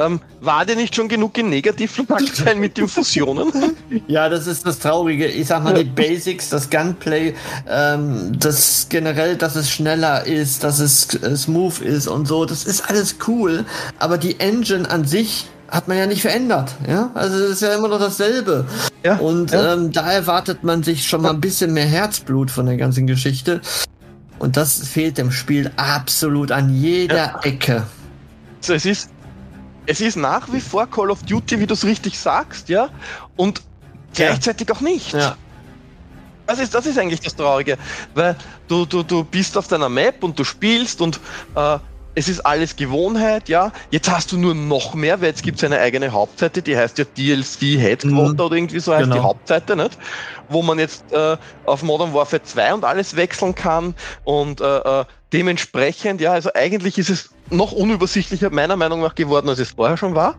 Ähm, 0.00 0.20
war 0.40 0.64
der 0.64 0.76
nicht 0.76 0.94
schon 0.94 1.08
genug 1.08 1.36
in 1.36 1.50
Negativschlagzeilen 1.50 2.58
mit 2.58 2.78
den 2.78 2.88
Fusionen? 2.88 3.52
Ja, 4.06 4.28
das 4.28 4.46
ist 4.46 4.66
das 4.66 4.78
Traurige. 4.78 5.26
Ich 5.26 5.48
sag 5.48 5.62
mal, 5.62 5.74
die 5.74 5.84
Basics, 5.84 6.48
das 6.48 6.70
Gunplay, 6.70 7.34
ähm, 7.68 8.32
das 8.38 8.86
generell, 8.88 9.36
dass 9.36 9.56
es 9.56 9.70
schneller 9.70 10.26
ist, 10.26 10.64
dass 10.64 10.78
es 10.78 11.14
äh, 11.14 11.36
smooth 11.36 11.80
ist 11.80 12.08
und 12.08 12.26
so, 12.26 12.44
das 12.44 12.64
ist 12.64 12.88
alles 12.88 13.16
cool. 13.26 13.64
Aber 13.98 14.16
die 14.16 14.40
Engine 14.40 14.88
an 14.90 15.04
sich 15.04 15.48
hat 15.68 15.86
man 15.86 15.98
ja 15.98 16.06
nicht 16.06 16.22
verändert. 16.22 16.74
Ja, 16.88 17.10
also 17.14 17.36
es 17.36 17.50
ist 17.52 17.62
ja 17.62 17.74
immer 17.74 17.88
noch 17.88 18.00
dasselbe. 18.00 18.66
Ja, 19.04 19.16
und 19.16 19.52
ja. 19.52 19.74
Ähm, 19.74 19.92
da 19.92 20.10
erwartet 20.10 20.64
man 20.64 20.82
sich 20.82 21.06
schon 21.06 21.22
mal 21.22 21.30
ein 21.30 21.40
bisschen 21.40 21.72
mehr 21.72 21.86
Herzblut 21.86 22.50
von 22.50 22.66
der 22.66 22.76
ganzen 22.76 23.06
Geschichte. 23.06 23.60
Und 24.38 24.56
das 24.56 24.78
fehlt 24.88 25.18
dem 25.18 25.30
Spiel 25.30 25.70
absolut 25.76 26.50
an 26.52 26.74
jeder 26.74 27.16
ja. 27.16 27.40
Ecke. 27.42 27.82
So, 28.60 28.74
es 28.74 28.86
ist 28.86 29.10
es 29.90 30.00
ist 30.00 30.16
nach 30.16 30.52
wie 30.52 30.60
vor 30.60 30.86
Call 30.86 31.10
of 31.10 31.24
Duty, 31.24 31.58
wie 31.58 31.66
du 31.66 31.74
es 31.74 31.84
richtig 31.84 32.16
sagst, 32.16 32.68
ja, 32.68 32.90
und 33.36 33.60
gleichzeitig 34.14 34.68
ja. 34.68 34.74
auch 34.74 34.80
nicht. 34.80 35.12
Ja. 35.12 35.36
Das 36.46 36.60
ist, 36.60 36.74
das 36.74 36.86
ist 36.86 36.96
eigentlich 36.96 37.20
das 37.20 37.34
Traurige, 37.34 37.76
weil 38.14 38.36
du, 38.68 38.86
du, 38.86 39.02
du 39.02 39.24
bist 39.24 39.58
auf 39.58 39.66
deiner 39.66 39.88
Map 39.88 40.22
und 40.22 40.38
du 40.38 40.44
spielst 40.44 41.00
und 41.00 41.18
äh, 41.56 41.78
es 42.14 42.28
ist 42.28 42.40
alles 42.40 42.76
Gewohnheit, 42.76 43.48
ja. 43.48 43.72
Jetzt 43.90 44.08
hast 44.08 44.30
du 44.30 44.38
nur 44.38 44.54
noch 44.54 44.94
mehr, 44.94 45.20
weil 45.20 45.28
jetzt 45.28 45.42
gibt 45.42 45.58
es 45.58 45.64
eine 45.64 45.80
eigene 45.80 46.12
Hauptseite, 46.12 46.62
die 46.62 46.76
heißt 46.76 46.98
ja 46.98 47.04
DLC 47.04 47.80
Headquarter 47.80 48.34
mhm. 48.34 48.40
oder 48.40 48.56
irgendwie 48.56 48.78
so 48.78 48.92
heißt 48.92 49.04
genau. 49.04 49.16
die 49.16 49.22
Hauptseite, 49.22 49.74
nicht? 49.74 49.98
Wo 50.48 50.62
man 50.62 50.78
jetzt 50.78 51.04
äh, 51.12 51.36
auf 51.66 51.82
Modern 51.82 52.14
Warfare 52.14 52.42
2 52.44 52.74
und 52.74 52.84
alles 52.84 53.16
wechseln 53.16 53.56
kann 53.56 53.94
und 54.22 54.60
äh, 54.60 55.00
äh, 55.00 55.04
dementsprechend, 55.32 56.20
ja, 56.20 56.32
also 56.32 56.50
eigentlich 56.54 56.96
ist 56.98 57.10
es 57.10 57.30
noch 57.50 57.72
unübersichtlicher 57.72 58.50
meiner 58.50 58.76
Meinung 58.76 59.00
nach 59.00 59.14
geworden, 59.14 59.48
als 59.48 59.58
es 59.58 59.70
vorher 59.70 59.96
schon 59.96 60.14
war. 60.14 60.36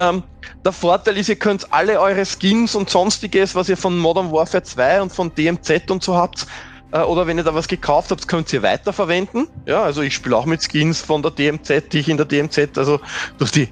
Ähm, 0.00 0.22
der 0.64 0.72
Vorteil 0.72 1.18
ist, 1.18 1.28
ihr 1.28 1.36
könnt 1.36 1.72
alle 1.72 2.00
eure 2.00 2.24
Skins 2.24 2.74
und 2.74 2.88
sonstiges, 2.88 3.54
was 3.54 3.68
ihr 3.68 3.76
von 3.76 3.98
Modern 3.98 4.32
Warfare 4.32 4.62
2 4.62 5.02
und 5.02 5.12
von 5.12 5.34
DMZ 5.34 5.90
und 5.90 6.02
so 6.02 6.16
habt, 6.16 6.46
äh, 6.92 7.00
oder 7.00 7.26
wenn 7.26 7.38
ihr 7.38 7.44
da 7.44 7.54
was 7.54 7.68
gekauft 7.68 8.10
habt, 8.10 8.26
könnt 8.26 8.52
ihr 8.52 8.62
weiterverwenden. 8.62 9.46
Ja, 9.66 9.82
also 9.82 10.02
ich 10.02 10.14
spiele 10.14 10.36
auch 10.36 10.46
mit 10.46 10.62
Skins 10.62 11.00
von 11.02 11.22
der 11.22 11.30
DMZ, 11.30 11.92
die 11.92 11.98
ich 12.00 12.08
in 12.08 12.16
der 12.16 12.26
DMZ, 12.26 12.78
also 12.78 13.00
durch 13.38 13.50
die 13.50 13.68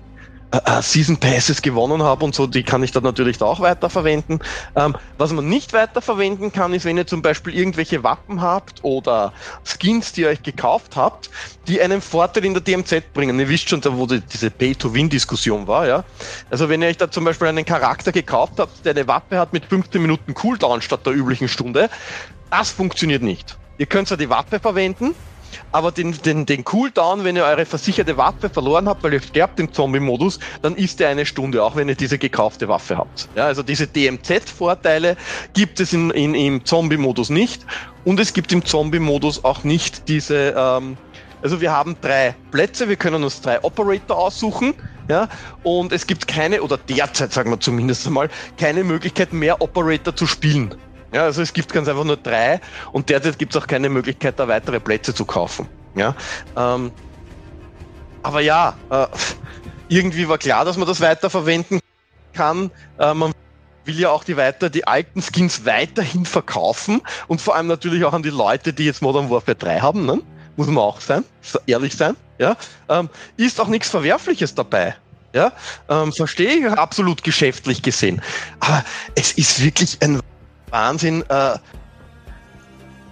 äh, 0.50 0.58
äh, 0.64 0.82
Season 0.82 1.18
Passes 1.18 1.60
gewonnen 1.60 2.02
habe 2.02 2.24
und 2.24 2.34
so, 2.34 2.46
die 2.46 2.62
kann 2.62 2.82
ich 2.82 2.90
dann 2.92 3.02
natürlich 3.02 3.36
da 3.36 3.44
auch 3.44 3.60
weiterverwenden. 3.60 4.40
Ähm, 4.76 4.96
was 5.18 5.32
man 5.32 5.46
nicht 5.48 5.74
weiterverwenden 5.74 6.52
kann, 6.52 6.72
ist, 6.72 6.86
wenn 6.86 6.96
ihr 6.96 7.06
zum 7.06 7.20
Beispiel 7.20 7.54
irgendwelche 7.54 8.02
Wappen 8.02 8.40
habt 8.40 8.82
oder 8.82 9.34
Skins, 9.64 10.12
die 10.12 10.22
ihr 10.22 10.28
euch 10.28 10.42
gekauft 10.42 10.96
habt, 10.96 11.28
die 11.66 11.80
einen 11.82 12.00
Vorteil 12.00 12.46
in 12.46 12.54
der 12.54 12.62
DMZ 12.62 13.12
bringen. 13.12 13.38
Ihr 13.38 13.48
wisst 13.48 13.68
schon, 13.68 13.82
da 13.82 13.94
wo 13.94 14.06
die, 14.06 14.20
diese 14.20 14.50
Pay-to-Win-Diskussion 14.50 15.66
war, 15.66 15.86
ja. 15.86 16.04
Also 16.50 16.70
wenn 16.70 16.80
ihr 16.80 16.88
euch 16.88 16.96
da 16.96 17.10
zum 17.10 17.24
Beispiel 17.24 17.48
einen 17.48 17.66
Charakter 17.66 18.10
gekauft 18.10 18.54
habt, 18.56 18.86
der 18.86 18.92
eine 18.92 19.06
Waffe 19.06 19.38
hat 19.38 19.52
mit 19.52 19.66
15 19.66 20.00
Minuten 20.00 20.32
Cooldown 20.32 20.80
statt 20.80 21.04
der 21.04 21.12
üblichen 21.12 21.48
Stunde, 21.48 21.90
das 22.50 22.70
funktioniert 22.70 23.22
nicht. 23.22 23.58
Ihr 23.76 23.86
könnt 23.86 24.08
zwar 24.08 24.16
die 24.16 24.30
Waffe 24.30 24.60
verwenden, 24.60 25.14
aber 25.72 25.92
den, 25.92 26.12
den, 26.22 26.46
den 26.46 26.64
Cooldown, 26.64 27.24
wenn 27.24 27.36
ihr 27.36 27.44
eure 27.44 27.66
versicherte 27.66 28.16
Waffe 28.16 28.48
verloren 28.48 28.88
habt, 28.88 29.02
weil 29.04 29.14
ihr 29.14 29.20
sterbt 29.20 29.60
im 29.60 29.72
Zombie-Modus, 29.72 30.38
dann 30.62 30.74
ist 30.76 31.00
der 31.00 31.08
eine 31.08 31.26
Stunde, 31.26 31.62
auch 31.62 31.76
wenn 31.76 31.88
ihr 31.88 31.94
diese 31.94 32.18
gekaufte 32.18 32.68
Waffe 32.68 32.96
habt. 32.96 33.28
Ja, 33.34 33.46
also 33.46 33.62
diese 33.62 33.86
DMZ-Vorteile 33.86 35.16
gibt 35.54 35.80
es 35.80 35.92
in, 35.92 36.10
in, 36.10 36.34
im 36.34 36.64
Zombie-Modus 36.64 37.30
nicht. 37.30 37.66
Und 38.04 38.20
es 38.20 38.32
gibt 38.32 38.52
im 38.52 38.64
Zombie-Modus 38.64 39.44
auch 39.44 39.64
nicht 39.64 40.08
diese, 40.08 40.54
ähm, 40.56 40.96
also 41.42 41.60
wir 41.60 41.72
haben 41.72 41.96
drei 42.00 42.34
Plätze, 42.50 42.88
wir 42.88 42.96
können 42.96 43.22
uns 43.22 43.40
drei 43.40 43.62
Operator 43.62 44.18
aussuchen, 44.18 44.74
ja, 45.08 45.28
und 45.62 45.92
es 45.92 46.06
gibt 46.06 46.28
keine, 46.28 46.62
oder 46.62 46.76
derzeit 46.76 47.32
sagen 47.32 47.50
wir 47.50 47.58
zumindest 47.60 48.06
einmal, 48.06 48.28
keine 48.58 48.84
Möglichkeit 48.84 49.32
mehr 49.32 49.60
Operator 49.62 50.14
zu 50.14 50.26
spielen. 50.26 50.74
Ja, 51.12 51.24
also 51.24 51.42
es 51.42 51.52
gibt 51.52 51.72
ganz 51.72 51.88
einfach 51.88 52.04
nur 52.04 52.16
drei 52.16 52.60
und 52.92 53.08
derzeit 53.08 53.38
gibt 53.38 53.54
es 53.54 53.62
auch 53.62 53.66
keine 53.66 53.88
Möglichkeit, 53.88 54.38
da 54.38 54.46
weitere 54.46 54.78
Plätze 54.78 55.14
zu 55.14 55.24
kaufen. 55.24 55.66
Ja, 55.94 56.14
ähm, 56.56 56.92
aber 58.22 58.40
ja, 58.40 58.76
äh, 58.90 59.06
irgendwie 59.88 60.28
war 60.28 60.38
klar, 60.38 60.64
dass 60.64 60.76
man 60.76 60.86
das 60.86 61.00
weiterverwenden 61.00 61.80
kann. 62.34 62.70
Äh, 62.98 63.14
man 63.14 63.32
will 63.84 63.98
ja 63.98 64.10
auch 64.10 64.22
die 64.22 64.36
weiter, 64.36 64.68
die 64.68 64.86
alten 64.86 65.22
Skins 65.22 65.64
weiterhin 65.64 66.26
verkaufen 66.26 67.00
und 67.26 67.40
vor 67.40 67.56
allem 67.56 67.68
natürlich 67.68 68.04
auch 68.04 68.12
an 68.12 68.22
die 68.22 68.30
Leute, 68.30 68.74
die 68.74 68.84
jetzt 68.84 69.00
Modern 69.00 69.30
Warfare 69.30 69.56
3 69.56 69.80
haben, 69.80 70.04
ne? 70.04 70.20
muss 70.56 70.66
man 70.66 70.78
auch 70.78 71.00
sein, 71.00 71.24
ehrlich 71.66 71.94
sein. 71.94 72.16
Ja, 72.38 72.56
ähm, 72.88 73.08
ist 73.36 73.60
auch 73.60 73.68
nichts 73.68 73.88
Verwerfliches 73.88 74.54
dabei. 74.54 74.94
Ja, 75.32 75.52
ähm, 75.88 76.12
verstehe 76.12 76.54
ich 76.54 76.66
absolut 76.66 77.22
geschäftlich 77.22 77.82
gesehen. 77.82 78.20
Aber 78.60 78.84
es 79.14 79.32
ist 79.32 79.62
wirklich 79.62 79.98
ein 80.02 80.20
Wahnsinn. 80.70 81.22
Äh, 81.28 81.58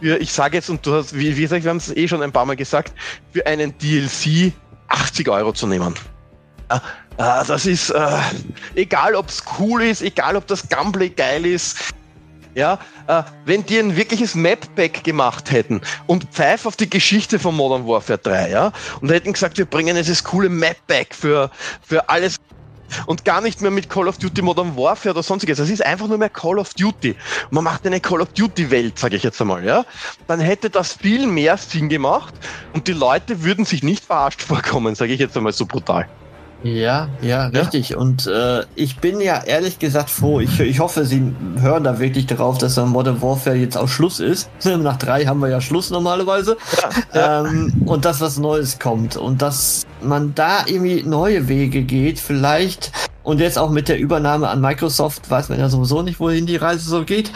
für, 0.01 0.19
ich 0.19 0.33
sage 0.33 0.57
jetzt, 0.57 0.69
und 0.71 0.85
du 0.85 0.95
hast, 0.95 1.17
wie, 1.17 1.37
wie 1.37 1.43
gesagt, 1.43 1.65
wir 1.65 1.71
haben 1.71 1.79
es 1.79 1.95
eh 1.95 2.07
schon 2.07 2.23
ein 2.23 2.33
paar 2.33 2.45
Mal 2.45 2.57
gesagt, 2.57 2.93
für 3.33 3.47
einen 3.47 3.77
DLC 3.79 4.53
80 4.89 5.29
Euro 5.29 5.53
zu 5.53 5.67
nehmen. 5.67 5.95
Äh, 6.69 6.77
äh, 6.77 7.45
das 7.47 7.67
ist, 7.67 7.91
äh, 7.91 8.19
egal 8.75 9.15
ob 9.15 9.29
es 9.29 9.43
cool 9.59 9.83
ist, 9.83 10.03
egal 10.03 10.37
ob 10.37 10.47
das 10.47 10.69
Gameplay 10.69 11.09
geil 11.09 11.47
ist, 11.47 11.95
ja, 12.55 12.79
äh, 13.07 13.23
wenn 13.45 13.65
die 13.67 13.79
ein 13.79 13.97
wirkliches 13.97 14.35
Map-Pack 14.35 15.05
gemacht 15.05 15.51
hätten 15.51 15.83
und 16.07 16.25
pfeif 16.33 16.65
auf 16.65 16.77
die 16.77 16.89
Geschichte 16.89 17.39
von 17.39 17.55
Modern 17.55 17.87
Warfare 17.87 18.19
3, 18.19 18.51
ja, 18.51 18.73
und 19.01 19.11
hätten 19.11 19.33
gesagt, 19.33 19.59
wir 19.59 19.67
bringen 19.67 19.95
das 19.97 20.25
coole 20.25 20.49
Map-Pack 20.49 21.15
für, 21.15 21.51
für 21.83 22.09
alles 22.09 22.37
und 23.07 23.25
gar 23.25 23.41
nicht 23.41 23.61
mehr 23.61 23.71
mit 23.71 23.89
Call 23.89 24.09
of 24.09 24.19
Duty 24.19 24.43
Modern 24.43 24.77
Warfare 24.77 25.15
oder 25.15 25.23
sonstiges. 25.23 25.59
Es 25.59 25.71
ist 25.71 25.85
einfach 25.85 26.09
nur 26.09 26.19
mehr 26.19 26.31
Call 26.31 26.59
of 26.59 26.75
Duty. 26.75 27.17
Man 27.51 27.65
macht 27.65 27.87
eine 27.87 28.01
Call 28.01 28.21
of 28.21 28.33
Duty 28.33 28.71
Welt, 28.71 28.99
sage 28.99 29.17
ich 29.17 29.23
jetzt 29.23 29.41
einmal, 29.41 29.65
ja. 29.65 29.85
Dann 30.27 30.41
hätte 30.41 30.71
das 30.71 30.93
viel 30.93 31.27
mehr 31.27 31.57
Sinn 31.57 31.89
gemacht 31.89 32.35
und 32.73 32.89
die 32.89 32.93
Leute 32.93 33.43
würden 33.43 33.65
sich 33.65 33.83
nicht 33.83 34.05
verarscht 34.05 34.43
vorkommen, 34.43 34.95
sage 34.95 35.13
ich 35.13 35.21
jetzt 35.21 35.37
einmal 35.37 35.53
so 35.53 35.67
brutal. 35.67 36.09
Ja, 36.63 37.09
ja, 37.23 37.47
richtig. 37.47 37.91
Ja? 37.91 37.99
Und 37.99 38.27
äh, 38.27 38.65
ich 38.75 38.99
bin 38.99 39.21
ja 39.21 39.43
ehrlich 39.45 39.79
gesagt 39.79 40.11
froh. 40.11 40.41
Ich, 40.41 40.59
ich 40.59 40.81
hoffe, 40.81 41.05
Sie 41.05 41.33
hören 41.61 41.85
da 41.85 41.99
wirklich 41.99 42.27
darauf, 42.27 42.59
dass 42.59 42.75
dann 42.75 42.89
Modern 42.89 43.23
Warfare 43.23 43.57
jetzt 43.57 43.77
auch 43.77 43.89
Schluss 43.89 44.21
ist. 44.21 44.51
Nach 44.65 44.97
drei 44.97 45.27
haben 45.27 45.41
wir 45.41 45.49
ja 45.49 45.61
Schluss 45.61 45.91
normalerweise. 45.91 46.57
Ja, 47.13 47.21
ja. 47.21 47.47
Ähm, 47.47 47.73
und 47.87 48.05
dass 48.05 48.21
was 48.21 48.39
Neues 48.39 48.79
kommt. 48.79 49.17
Und 49.17 49.43
dass 49.43 49.87
man 50.03 50.35
da 50.35 50.65
irgendwie 50.67 51.03
neue 51.03 51.49
Wege 51.49 51.83
geht. 51.83 52.19
Vielleicht 52.19 52.91
und 53.23 53.41
jetzt 53.41 53.59
auch 53.59 53.71
mit 53.71 53.89
der 53.89 53.99
Übernahme 53.99 54.49
an 54.49 54.61
Microsoft 54.61 55.29
weiß 55.29 55.49
man 55.49 55.59
ja 55.59 55.69
sowieso 55.69 56.03
nicht, 56.03 56.21
wohin 56.21 56.47
die 56.47 56.55
Reise 56.55 56.89
so 56.89 57.05
geht. 57.05 57.33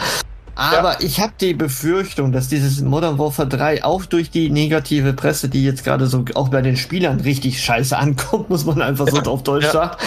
Aber 0.55 0.93
ja. 0.93 0.97
ich 1.01 1.19
habe 1.19 1.33
die 1.39 1.53
Befürchtung, 1.53 2.31
dass 2.31 2.47
dieses 2.47 2.81
Modern 2.81 3.17
Warfare 3.17 3.47
3 3.47 3.83
auch 3.83 4.05
durch 4.05 4.29
die 4.29 4.49
negative 4.49 5.13
Presse, 5.13 5.49
die 5.49 5.63
jetzt 5.63 5.83
gerade 5.83 6.07
so 6.07 6.25
auch 6.35 6.49
bei 6.49 6.61
den 6.61 6.77
Spielern 6.77 7.19
richtig 7.21 7.63
scheiße 7.63 7.97
ankommt, 7.97 8.49
muss 8.49 8.65
man 8.65 8.81
einfach 8.81 9.07
so 9.07 9.19
auf 9.31 9.43
Deutsch 9.43 9.65
ja. 9.65 9.71
sagen, 9.71 9.97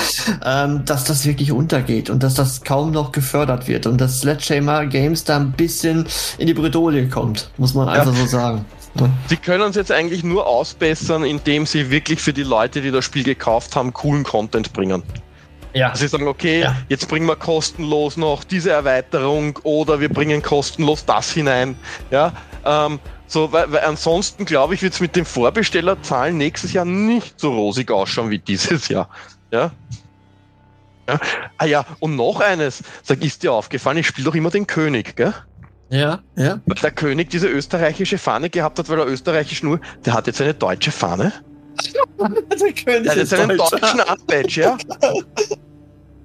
ähm, 0.45 0.85
dass 0.85 1.05
das 1.05 1.25
wirklich 1.27 1.53
untergeht 1.53 2.11
und 2.11 2.23
dass 2.23 2.35
das 2.35 2.63
kaum 2.63 2.91
noch 2.91 3.13
gefördert 3.13 3.69
wird 3.69 3.87
und 3.87 4.01
dass 4.01 4.21
Sledgehammer 4.21 4.87
Games 4.87 5.25
da 5.25 5.37
ein 5.37 5.53
bisschen 5.53 6.07
in 6.39 6.47
die 6.47 6.55
Bredouille 6.55 7.09
kommt, 7.09 7.51
muss 7.57 7.75
man 7.75 7.89
einfach 7.89 8.15
so 8.15 8.27
sagen. 8.27 8.65
Sie 9.29 9.37
können 9.37 9.63
uns 9.63 9.75
jetzt 9.75 9.91
eigentlich 9.91 10.23
nur 10.23 10.47
ausbessern, 10.47 11.25
indem 11.25 11.67
sie 11.67 11.91
wirklich 11.91 12.21
für 12.21 12.33
die 12.33 12.45
Leute, 12.45 12.81
die 12.81 12.93
das 12.93 13.05
Spiel 13.05 13.25
gekauft 13.25 13.75
haben, 13.75 13.93
coolen 13.93 14.23
Content 14.23 14.73
bringen. 14.73 15.03
Ja. 15.75 15.91
Dass 15.91 15.99
sie 15.99 16.09
sagen, 16.09 16.29
okay, 16.29 16.61
ja. 16.61 16.77
jetzt 16.89 17.09
bringen 17.09 17.27
wir 17.27 17.37
kostenlos 17.37 18.17
noch 18.17 18.45
diese 18.45 18.71
Erweiterung 18.71 19.59
oder 19.65 19.99
wir 19.99 20.09
bringen 20.09 20.41
kostenlos 20.41 21.05
das 21.05 21.33
hinein. 21.33 21.77
Ja, 22.13 22.33
ähm, 22.65 23.01
so, 23.27 23.51
weil, 23.53 23.73
weil 23.73 23.85
ansonsten 23.85 24.45
glaube 24.45 24.75
ich, 24.75 24.83
wird 24.83 24.95
es 24.95 25.01
mit 25.01 25.17
den 25.17 25.25
Vorbestellerzahlen 25.25 26.37
nächstes 26.37 26.73
Jahr 26.73 26.85
nicht 26.85 27.41
so 27.41 27.53
rosig 27.53 27.91
ausschauen 27.91 28.31
wie 28.31 28.39
dieses 28.39 28.89
Jahr. 28.89 29.09
Ja. 29.51 29.73
ja. 31.09 31.21
Ah 31.59 31.65
ja, 31.65 31.85
und 31.99 32.15
noch 32.15 32.41
eines, 32.41 32.83
sag, 33.03 33.23
ist 33.25 33.43
dir 33.43 33.53
aufgefallen, 33.53 33.99
ich 33.99 34.07
spiele 34.07 34.27
doch 34.27 34.35
immer 34.37 34.51
den 34.51 34.69
König, 34.69 35.17
gell? 35.17 35.35
Ja, 35.91 36.21
ja. 36.37 36.61
Weil 36.67 36.77
der 36.77 36.91
König 36.93 37.31
diese 37.31 37.49
österreichische 37.49 38.19
Fahne 38.19 38.51
gehabt 38.51 38.79
hat, 38.79 38.89
weil 38.89 38.99
er 38.99 39.07
österreichisch 39.07 39.63
nur, 39.63 39.81
der 40.05 40.15
hat 40.15 40.27
jetzt 40.29 40.41
eine 40.41 40.55
deutsche 40.55 40.93
Fahne. 40.93 41.33
der 42.19 42.73
König 42.73 42.85
der 42.85 43.11
hat 43.11 43.17
jetzt 43.17 43.35
einen 43.35 43.57
deutschen 43.57 44.01
Artbadge, 44.01 44.61
ja. 44.61 44.79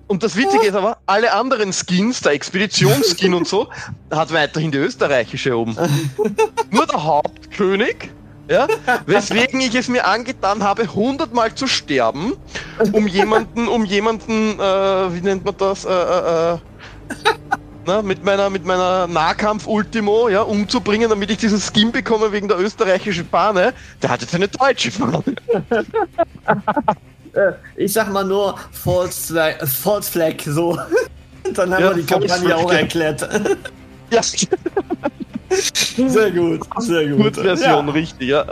Und 0.09 0.23
das 0.23 0.35
Witzige 0.35 0.65
ist 0.65 0.73
aber, 0.73 0.97
alle 1.05 1.33
anderen 1.33 1.71
Skins, 1.71 2.21
der 2.21 2.31
Expeditionsskin 2.31 3.35
und 3.35 3.47
so, 3.47 3.69
hat 4.11 4.33
weiterhin 4.33 4.71
die 4.71 4.79
österreichische 4.79 5.55
oben. 5.55 5.77
Nur 6.71 6.87
der 6.87 7.03
Hauptkönig, 7.03 8.09
ja, 8.49 8.67
weswegen 9.05 9.61
ich 9.61 9.75
es 9.75 9.87
mir 9.87 10.07
angetan 10.07 10.63
habe, 10.63 10.95
hundertmal 10.95 11.53
zu 11.53 11.67
sterben, 11.67 12.33
um 12.91 13.05
jemanden, 13.05 13.67
um 13.67 13.85
jemanden, 13.85 14.59
äh, 14.59 15.13
wie 15.13 15.21
nennt 15.21 15.45
man 15.45 15.55
das, 15.55 15.85
äh, 15.85 15.91
äh, 15.91 16.53
äh 16.53 16.57
na, 17.85 18.01
mit 18.01 18.25
meiner, 18.25 18.49
mit 18.49 18.65
meiner 18.65 19.05
Nahkampf-Ultimo, 19.05 20.29
ja, 20.29 20.41
umzubringen, 20.41 21.07
damit 21.11 21.29
ich 21.29 21.37
diesen 21.37 21.59
Skin 21.59 21.91
bekomme 21.91 22.31
wegen 22.31 22.47
der 22.47 22.59
österreichischen 22.59 23.27
Fahne. 23.27 23.75
Der 24.01 24.09
hat 24.09 24.21
jetzt 24.21 24.33
eine 24.33 24.47
deutsche 24.47 24.89
Fahne. 24.89 25.23
Äh, 27.33 27.53
ich 27.75 27.93
sag 27.93 28.11
mal 28.11 28.23
nur 28.23 28.55
False 28.71 29.33
Flag, 29.33 29.67
False 29.67 30.11
Flag 30.11 30.35
so. 30.45 30.77
Dann 31.53 31.73
haben 31.73 31.83
ja, 31.83 31.89
wir 31.89 31.95
die 31.95 32.05
Kampagne 32.05 32.55
auch 32.55 32.71
erklärt. 32.71 33.27
Ja. 34.11 34.23
Sehr 34.23 34.47
gut, 36.31 36.61
sehr 36.79 37.07
gut. 37.09 37.21
Kurzversion, 37.21 37.87
ja. 37.87 37.93
richtig, 37.93 38.27
ja. 38.27 38.43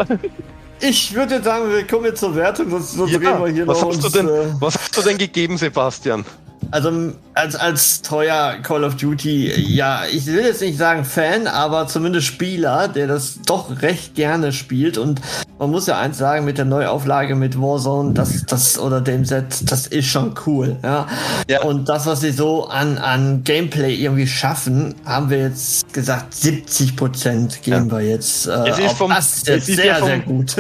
Ich 0.80 1.16
würde 1.16 1.36
jetzt 1.36 1.46
sagen, 1.46 1.72
wir 1.72 1.88
kommen 1.88 2.06
jetzt 2.06 2.20
zur 2.20 2.36
Wertung, 2.36 2.70
sonst, 2.70 2.94
sonst 2.94 3.12
ja, 3.12 3.18
reden 3.18 3.44
wir 3.44 3.52
hier 3.52 3.68
was 3.68 3.82
noch 3.82 3.90
hast 3.90 4.04
uns, 4.04 4.14
denn, 4.14 4.28
äh, 4.28 4.46
Was 4.60 4.76
hast 4.76 4.96
du 4.96 5.02
denn 5.02 5.18
gegeben, 5.18 5.58
Sebastian? 5.58 6.24
Also 6.70 7.14
als, 7.34 7.56
als 7.56 8.02
treuer 8.02 8.58
Call 8.62 8.84
of 8.84 8.96
Duty, 8.96 9.54
ja, 9.74 10.02
ich 10.12 10.26
will 10.26 10.44
jetzt 10.44 10.62
nicht 10.62 10.78
sagen 10.78 11.06
Fan, 11.06 11.48
aber 11.48 11.88
zumindest 11.88 12.28
Spieler, 12.28 12.88
der 12.88 13.08
das 13.08 13.40
doch 13.46 13.82
recht 13.82 14.16
gerne 14.16 14.52
spielt. 14.52 14.98
Und 14.98 15.22
man 15.60 15.72
muss 15.72 15.88
ja 15.88 15.98
eins 15.98 16.18
sagen, 16.18 16.46
mit 16.46 16.58
der 16.58 16.66
Neuauflage 16.66 17.36
mit 17.36 17.60
Warzone, 17.60 18.14
das, 18.14 18.46
das 18.46 18.78
oder 18.80 19.02
dem 19.02 19.24
Set, 19.24 19.72
das 19.72 19.88
ist 19.88 20.08
schon 20.08 20.34
cool. 20.46 20.78
Ja. 20.84 21.08
ja. 21.50 21.64
Und 21.64 21.88
das, 21.88 22.06
was 22.06 22.22
sie 22.22 22.32
so 22.32 22.68
an, 22.68 22.98
an 22.98 23.44
Gameplay 23.44 23.96
irgendwie 23.96 24.28
schaffen, 24.28 24.96
haben 25.06 25.30
wir 25.30 25.40
jetzt 25.40 25.94
gesagt, 25.94 26.34
70 26.34 26.96
Prozent 26.96 27.62
geben 27.62 27.90
ja. 27.90 27.98
wir 27.98 28.02
jetzt. 28.02 28.48
Äh, 28.48 28.70
es 28.70 28.80
ist 28.80 28.98
vom, 28.98 29.12
das 29.12 29.44
ist 29.44 29.66
sehr, 29.68 29.86
ja 29.86 29.96
vom, 29.96 30.08
sehr 30.08 30.20
gut. 30.20 30.56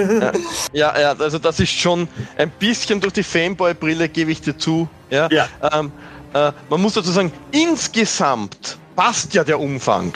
Ja, 0.73 0.97
ja, 0.99 1.15
also 1.17 1.39
das 1.39 1.59
ist 1.59 1.71
schon 1.71 2.07
ein 2.37 2.51
bisschen 2.51 3.01
durch 3.01 3.13
die 3.13 3.23
Fanboy-Brille, 3.23 4.09
gebe 4.09 4.31
ich 4.31 4.41
dir 4.41 4.57
zu. 4.57 4.87
Ja. 5.09 5.27
ja. 5.31 5.47
Ähm, 5.73 5.91
äh, 6.33 6.51
man 6.69 6.81
muss 6.81 6.93
dazu 6.93 7.11
sagen, 7.11 7.31
insgesamt 7.51 8.77
passt 8.95 9.33
ja 9.33 9.43
der 9.43 9.59
Umfang. 9.59 10.13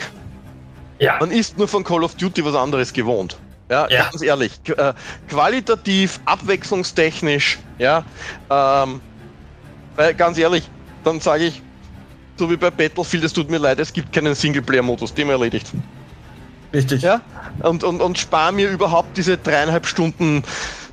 Ja. 0.98 1.16
Man 1.20 1.30
ist 1.30 1.58
nur 1.58 1.68
von 1.68 1.82
Call 1.82 2.04
of 2.04 2.14
Duty 2.14 2.44
was 2.44 2.54
anderes 2.54 2.92
gewohnt. 2.92 3.36
Ja, 3.70 3.88
ja. 3.88 4.04
ganz 4.04 4.22
ehrlich. 4.22 4.52
Äh, 4.68 4.92
qualitativ, 5.28 6.20
abwechslungstechnisch, 6.26 7.58
ja. 7.78 8.04
Ähm, 8.50 9.00
weil 9.96 10.14
ganz 10.14 10.36
ehrlich, 10.38 10.68
dann 11.04 11.20
sage 11.20 11.44
ich, 11.44 11.62
so 12.36 12.50
wie 12.50 12.56
bei 12.56 12.70
Battlefield, 12.70 13.24
es 13.24 13.32
tut 13.32 13.50
mir 13.50 13.58
leid, 13.58 13.78
es 13.78 13.92
gibt 13.92 14.12
keinen 14.12 14.34
Singleplayer-Modus, 14.34 15.14
dem 15.14 15.30
erledigt. 15.30 15.72
Richtig. 16.72 17.02
Ja? 17.02 17.20
Und, 17.62 17.84
und, 17.84 18.00
und 18.00 18.18
spare 18.18 18.52
mir 18.52 18.70
überhaupt 18.70 19.16
diese 19.16 19.36
dreieinhalb 19.36 19.86
Stunden 19.86 20.42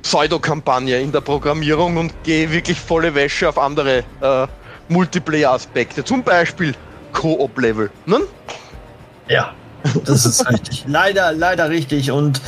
Pseudo-Kampagne 0.02 1.00
in 1.00 1.12
der 1.12 1.20
Programmierung 1.20 1.96
und 1.96 2.12
gehe 2.24 2.50
wirklich 2.50 2.80
volle 2.80 3.14
Wäsche 3.14 3.48
auf 3.48 3.58
andere 3.58 4.04
äh, 4.20 4.46
Multiplayer-Aspekte. 4.88 6.04
Zum 6.04 6.22
Beispiel 6.22 6.74
Koop-Level. 7.12 7.90
Ne? 8.06 8.20
Ja. 9.28 9.52
Das 10.04 10.26
ist 10.26 10.46
richtig. 10.48 10.84
leider, 10.88 11.32
leider 11.32 11.70
richtig. 11.70 12.10
Und 12.10 12.40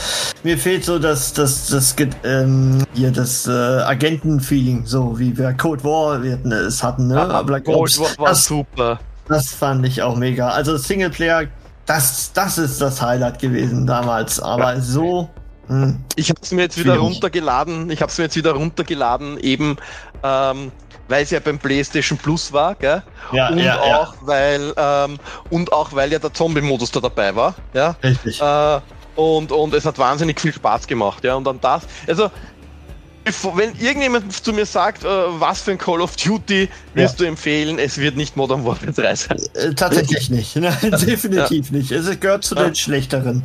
mir 0.43 0.59
fehlt 0.59 0.85
so 0.85 0.99
das, 0.99 1.33
das, 1.33 1.69
das, 1.69 1.97
ähm, 2.25 2.85
hier 2.95 3.11
das 3.11 3.47
äh, 3.47 3.51
Agenten-Feeling, 3.51 4.85
so 4.85 5.19
wie 5.19 5.37
wir 5.37 5.53
Code 5.55 5.83
War 5.85 6.23
wir 6.23 6.39
es 6.45 6.83
hatten, 6.83 7.09
ne? 7.09 7.21
Ah, 7.21 7.43
Black 7.43 7.69
Ops. 7.69 7.97
Code 7.97 8.11
War 8.11 8.19
war 8.19 8.29
das, 8.29 8.45
super. 8.45 9.01
Das 9.29 9.53
fand 9.53 9.87
ich 9.87 10.03
auch 10.03 10.17
mega. 10.17 10.51
Also 10.51 10.77
Singleplayer, 10.77 11.45
das, 11.87 12.33
das 12.33 12.59
ist 12.59 12.81
das 12.81 13.01
Highlight 13.01 13.39
gewesen 13.39 13.87
damals. 13.87 14.41
Aber 14.41 14.81
so. 14.81 15.31
Hm. 15.69 16.01
ich 16.17 16.29
habe 16.29 16.41
es 16.43 16.51
mir 16.51 16.63
jetzt 16.63 16.79
wieder 16.79 16.97
runtergeladen. 16.97 17.91
Ich 17.91 18.03
habe 18.03 18.11
es 18.11 18.19
mir 18.19 18.25
jetzt 18.25 18.37
wieder 18.37 18.53
runtergeladen, 18.53 19.39
eben 19.39 19.77
ähm, 20.23 20.73
weil 21.09 21.25
es 21.25 21.31
ja 21.31 21.41
beim 21.41 21.59
PlayStation 21.59 22.19
Plus 22.19 22.53
war, 22.53 22.75
gell? 22.75 23.03
Ja, 23.33 23.49
und 23.49 23.59
ja, 23.59 23.79
auch 23.81 24.15
ja. 24.15 24.21
weil 24.23 24.75
ähm, 24.77 25.19
und 25.51 25.73
auch 25.73 25.93
weil 25.93 26.11
ja 26.13 26.19
der 26.19 26.33
Zombie-Modus 26.33 26.91
da 26.91 27.01
dabei 27.01 27.35
war, 27.35 27.55
ja. 27.75 27.97
Richtig. 28.03 28.41
Äh, 28.41 28.81
und, 29.15 29.53
und 29.53 29.75
es 29.75 29.85
hat 29.85 29.99
wahnsinnig 29.99 30.41
viel 30.41 30.53
Spaß 30.53 30.87
gemacht, 30.87 31.23
ja. 31.25 31.35
Und 31.35 31.45
dann 31.45 31.61
das, 31.61 31.83
also 32.07 32.31
wenn 33.55 33.75
irgendjemand 33.79 34.33
zu 34.33 34.53
mir 34.53 34.67
sagt, 34.67 35.05
äh, 35.05 35.07
was 35.07 35.63
für 35.63 35.73
ein 35.73 35.79
Call 35.79 36.01
of 36.01 36.17
Duty 36.17 36.69
wirst 36.95 37.21
ja. 37.21 37.25
du 37.25 37.29
empfehlen, 37.29 37.79
es 37.79 37.99
wird 37.99 38.17
nicht 38.17 38.37
Modern 38.37 38.65
Warfare 38.65 38.93
3 38.93 39.15
sein. 39.15 39.37
Äh, 39.55 39.75
tatsächlich 39.75 40.31
nicht. 40.31 40.57
Nein, 40.57 40.77
definitiv 40.83 41.71
ja. 41.71 41.77
nicht. 41.77 41.93
Es 41.93 42.19
gehört 42.19 42.45
zu 42.45 42.55
den 42.55 42.75
schlechteren. 42.75 43.43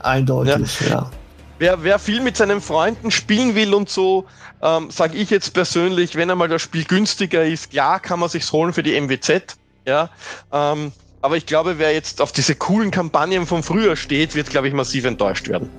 Eindeutig, 0.00 0.80
ja. 0.90 1.10
Wer, 1.58 1.84
wer 1.84 1.98
viel 1.98 2.20
mit 2.20 2.36
seinen 2.36 2.60
Freunden 2.60 3.10
spielen 3.10 3.54
will 3.54 3.74
und 3.74 3.88
so, 3.88 4.26
ähm, 4.60 4.90
sage 4.90 5.16
ich 5.16 5.30
jetzt 5.30 5.52
persönlich, 5.54 6.16
wenn 6.16 6.30
einmal 6.30 6.48
das 6.48 6.62
Spiel 6.62 6.84
günstiger 6.84 7.44
ist, 7.44 7.70
klar 7.70 8.00
kann 8.00 8.18
man 8.18 8.28
sich's 8.28 8.52
holen 8.52 8.72
für 8.72 8.82
die 8.82 8.98
MWZ, 9.00 9.56
ja. 9.86 10.10
Ähm, 10.52 10.92
aber 11.22 11.36
ich 11.36 11.46
glaube, 11.46 11.78
wer 11.78 11.92
jetzt 11.94 12.20
auf 12.20 12.32
diese 12.32 12.54
coolen 12.54 12.90
Kampagnen 12.90 13.46
von 13.46 13.62
früher 13.62 13.96
steht, 13.96 14.34
wird, 14.34 14.50
glaube 14.50 14.68
ich, 14.68 14.74
massiv 14.74 15.04
enttäuscht 15.04 15.48
werden. 15.48 15.70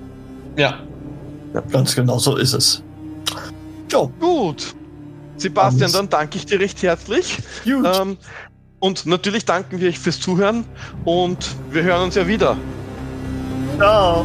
Ja. 0.56 0.80
ja. 1.54 1.60
Ganz 1.70 1.94
genau 1.94 2.18
so 2.18 2.36
ist 2.36 2.52
es. 2.52 2.82
Jo. 3.92 4.10
Gut. 4.18 4.74
Sebastian, 5.36 5.92
dann 5.92 6.08
danke 6.08 6.38
ich 6.38 6.46
dir 6.46 6.58
recht 6.58 6.82
herzlich. 6.82 7.38
Gut. 7.64 7.86
Ähm, 7.86 8.16
und 8.80 9.06
natürlich 9.06 9.44
danken 9.44 9.80
wir 9.80 9.88
euch 9.88 9.98
fürs 9.98 10.20
Zuhören 10.20 10.64
und 11.04 11.38
wir 11.70 11.82
hören 11.82 12.04
uns 12.04 12.14
ja 12.14 12.26
wieder. 12.26 12.56
Ciao. 13.78 14.24